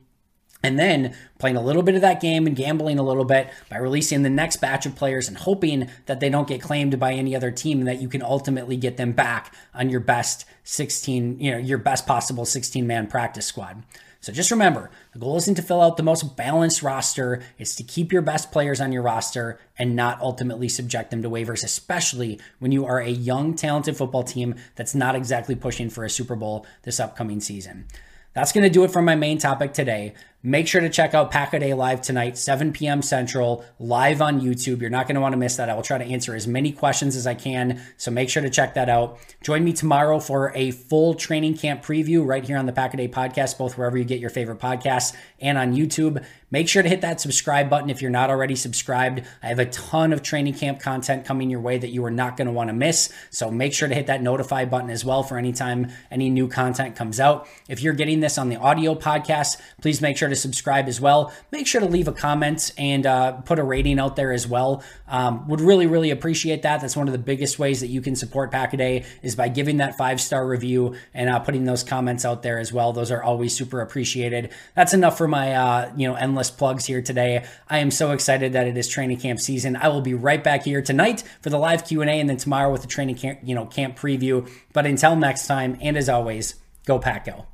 and 0.65 0.79
then 0.79 1.15
playing 1.39 1.57
a 1.57 1.63
little 1.63 1.83
bit 1.83 1.95
of 1.95 2.01
that 2.01 2.21
game 2.21 2.47
and 2.47 2.57
gambling 2.57 2.99
a 2.99 3.03
little 3.03 3.25
bit 3.25 3.51
by 3.69 3.77
releasing 3.77 4.23
the 4.23 4.31
next 4.31 4.57
batch 4.57 4.87
of 4.87 4.97
players 4.97 5.29
and 5.29 5.37
hoping 5.37 5.89
that 6.07 6.21
they 6.21 6.31
don't 6.31 6.49
get 6.49 6.63
claimed 6.63 6.99
by 6.99 7.13
any 7.13 7.37
other 7.37 7.51
team 7.51 7.79
and 7.79 7.87
that 7.87 8.01
you 8.01 8.09
can 8.09 8.23
ultimately 8.23 8.77
get 8.77 8.97
them 8.97 9.13
back 9.13 9.55
on 9.75 9.91
your 9.91 10.01
best 10.01 10.47
16, 10.65 11.39
you 11.39 11.51
know, 11.53 11.59
your 11.59 11.79
best 11.79 12.07
possible 12.07 12.45
16 12.45 12.87
man 12.87 13.07
practice 13.07 13.47
squad. 13.47 13.83
So 14.25 14.33
just 14.33 14.51
remember, 14.51 14.91
the 15.13 15.19
goal 15.19 15.37
isn't 15.37 15.57
to 15.57 15.63
fill 15.63 15.83
out 15.83 15.99
the 15.99 16.03
most 16.03 16.35
balanced 16.35 16.83
roster, 16.83 17.43
it's 17.59 17.75
to 17.75 17.83
keep 17.83 18.11
your 18.11 18.23
best 18.23 18.51
players 18.51 18.81
on 18.81 18.91
your 18.91 19.03
roster 19.03 19.61
and 19.79 19.95
not 19.95 20.19
ultimately 20.23 20.71
subject 20.71 21.11
them 21.11 21.21
to 21.21 21.29
waivers, 21.29 21.63
especially 21.63 22.41
when 22.59 22.73
you 22.73 22.87
are 22.87 23.01
a 23.01 23.11
young, 23.11 23.53
talented 23.53 23.99
football 23.99 24.23
team 24.23 24.55
that's 24.77 24.95
not 24.95 25.15
exactly 25.15 25.55
pushing 25.55 25.91
for 25.91 26.05
a 26.05 26.11
Super 26.11 26.37
Bowl 26.37 26.67
this 26.85 26.99
upcoming 26.99 27.39
season. 27.39 27.85
That's 28.33 28.51
going 28.51 28.65
to 28.65 28.71
do 28.71 28.83
it 28.85 28.91
for 28.91 29.01
my 29.01 29.15
main 29.15 29.37
topic 29.37 29.73
today. 29.73 30.15
Make 30.47 30.69
sure 30.69 30.83
to 30.83 30.91
check 30.91 31.15
out 31.15 31.31
Pack 31.31 31.55
a 31.55 31.59
Day 31.59 31.73
Live 31.73 32.03
tonight, 32.03 32.37
7 32.37 32.75
p.m. 32.75 33.01
Central, 33.01 33.65
live 33.79 34.21
on 34.21 34.43
YouTube. 34.43 34.83
You're 34.83 34.91
not 34.91 35.07
going 35.07 35.15
to 35.15 35.23
want 35.23 35.33
to 35.33 35.39
miss 35.39 35.57
that. 35.57 35.71
I 35.71 35.75
will 35.75 35.81
try 35.81 35.97
to 35.97 36.05
answer 36.05 36.35
as 36.35 36.47
many 36.47 36.71
questions 36.71 37.17
as 37.17 37.27
I 37.27 37.33
can. 37.33 37.81
So 37.97 38.11
make 38.11 38.29
sure 38.29 38.43
to 38.43 38.51
check 38.51 38.75
that 38.75 38.91
out. 38.91 39.19
Join 39.43 39.65
me 39.65 39.73
tomorrow 39.73 40.21
for 40.21 40.53
a 40.55 40.71
full 40.73 41.15
training 41.15 41.57
camp 41.57 41.83
preview 41.83 42.27
right 42.27 42.45
here 42.45 42.59
on 42.59 42.67
the 42.67 42.75
Pack 42.75 42.93
a 42.93 42.99
Day 42.99 43.09
podcast, 43.09 43.57
both 43.57 43.79
wherever 43.79 43.97
you 43.97 44.05
get 44.05 44.21
your 44.21 44.29
favorite 44.29 44.59
podcasts 44.59 45.17
and 45.41 45.57
on 45.57 45.75
YouTube. 45.75 46.23
Make 46.51 46.69
sure 46.69 46.85
to 46.85 46.89
hit 46.89 47.01
that 47.01 47.21
subscribe 47.21 47.69
button 47.69 47.91
if 47.91 48.01
you're 48.01 48.13
not 48.13 48.31
already 48.31 48.55
subscribed. 48.55 49.23
I 49.43 49.49
have 49.49 49.59
a 49.59 49.67
ton 49.67 50.13
of 50.13 50.23
training 50.23 50.55
camp 50.55 50.79
content 50.79 51.25
coming 51.25 51.51
your 51.51 51.61
way 51.61 51.79
that 51.79 51.89
you 51.89 52.05
are 52.05 52.13
not 52.13 52.37
going 52.37 52.47
to 52.47 52.53
want 52.53 52.69
to 52.69 52.75
miss. 52.75 53.13
So 53.31 53.51
make 53.51 53.73
sure 53.73 53.89
to 53.89 53.95
hit 53.95 54.07
that 54.07 54.23
notify 54.23 54.65
button 54.67 54.91
as 54.91 55.05
well 55.05 55.25
for 55.25 55.37
anytime 55.37 55.91
any 56.13 56.31
new 56.31 56.47
content 56.47 56.95
comes 56.95 57.19
out. 57.19 57.49
If 57.69 57.83
you're 57.83 57.95
getting 57.95 58.21
this 58.21 58.39
on 58.39 58.51
the 58.51 58.57
audio 58.57 58.95
podcast, 58.95 59.61
please 59.81 60.01
make 60.01 60.17
sure 60.17 60.29
to 60.29 60.34
subscribe 60.37 60.89
as 60.89 61.01
well. 61.01 61.33
Make 61.51 61.67
sure 61.67 61.81
to 61.81 61.87
leave 61.87 62.09
a 62.09 62.13
comment 62.13 62.73
and 62.79 63.07
uh, 63.07 63.33
put 63.33 63.59
a 63.59 63.65
rating 63.65 63.99
out 63.99 64.17
there 64.17 64.33
as 64.33 64.47
well. 64.47 64.83
Um, 65.09 65.49
would 65.49 65.61
really, 65.61 65.87
really 65.87 66.11
appreciate 66.11 66.63
that. 66.63 66.81
That's 66.81 66.97
one 66.97 67.09
of 67.09 67.13
the 67.13 67.19
biggest 67.19 67.59
ways 67.59 67.81
that 67.81 67.89
you 67.89 68.01
can 68.01 68.17
support 68.17 68.51
Packaday 68.51 69.05
is 69.23 69.37
by 69.37 69.49
giving 69.49 69.79
that 69.79 69.97
five 69.97 70.21
star 70.21 70.47
review 70.47 70.95
and 71.13 71.29
uh, 71.29 71.41
putting 71.41 71.65
those 71.65 71.83
comments 71.83 72.25
out 72.25 72.43
there 72.43 72.59
as 72.59 72.73
well. 72.73 72.93
Those 72.93 73.11
are 73.11 73.23
always 73.23 73.55
super 73.55 73.81
appreciated. 73.81 74.51
That's 74.75 74.95
enough 74.95 75.19
for 75.19 75.29
my 75.29 75.55
uh, 75.55 75.93
you 75.97 76.09
know 76.09 76.15
endless 76.15 76.51
plugs 76.51 76.87
here 76.87 77.03
today. 77.03 77.45
I 77.69 77.79
am 77.79 77.91
so 77.91 78.13
excited 78.13 78.53
that 78.53 78.67
it 78.67 78.77
is 78.77 78.89
training 78.89 79.19
camp 79.19 79.41
season. 79.41 79.77
I 79.77 79.89
will 79.89 80.03
be 80.03 80.15
right 80.15 80.43
back 80.43 80.65
here 80.65 80.83
tonight 80.83 81.23
for 81.43 81.51
the 81.51 81.59
live 81.59 81.87
Q 81.87 82.01
and 82.01 82.11
A, 82.11 82.21
and 82.21 82.29
then 82.29 82.37
tomorrow 82.37 82.71
with 82.71 82.83
the 82.83 82.89
training 82.89 83.17
camp 83.17 83.41
you 83.43 83.55
know 83.55 83.67
camp 83.67 83.99
preview. 83.99 84.49
But 84.73 84.87
until 84.87 85.17
next 85.17 85.47
time, 85.47 85.79
and 85.81 85.97
as 85.97 86.09
always, 86.09 86.55
go 86.87 86.99
Pack 86.99 87.27
Go. 87.27 87.54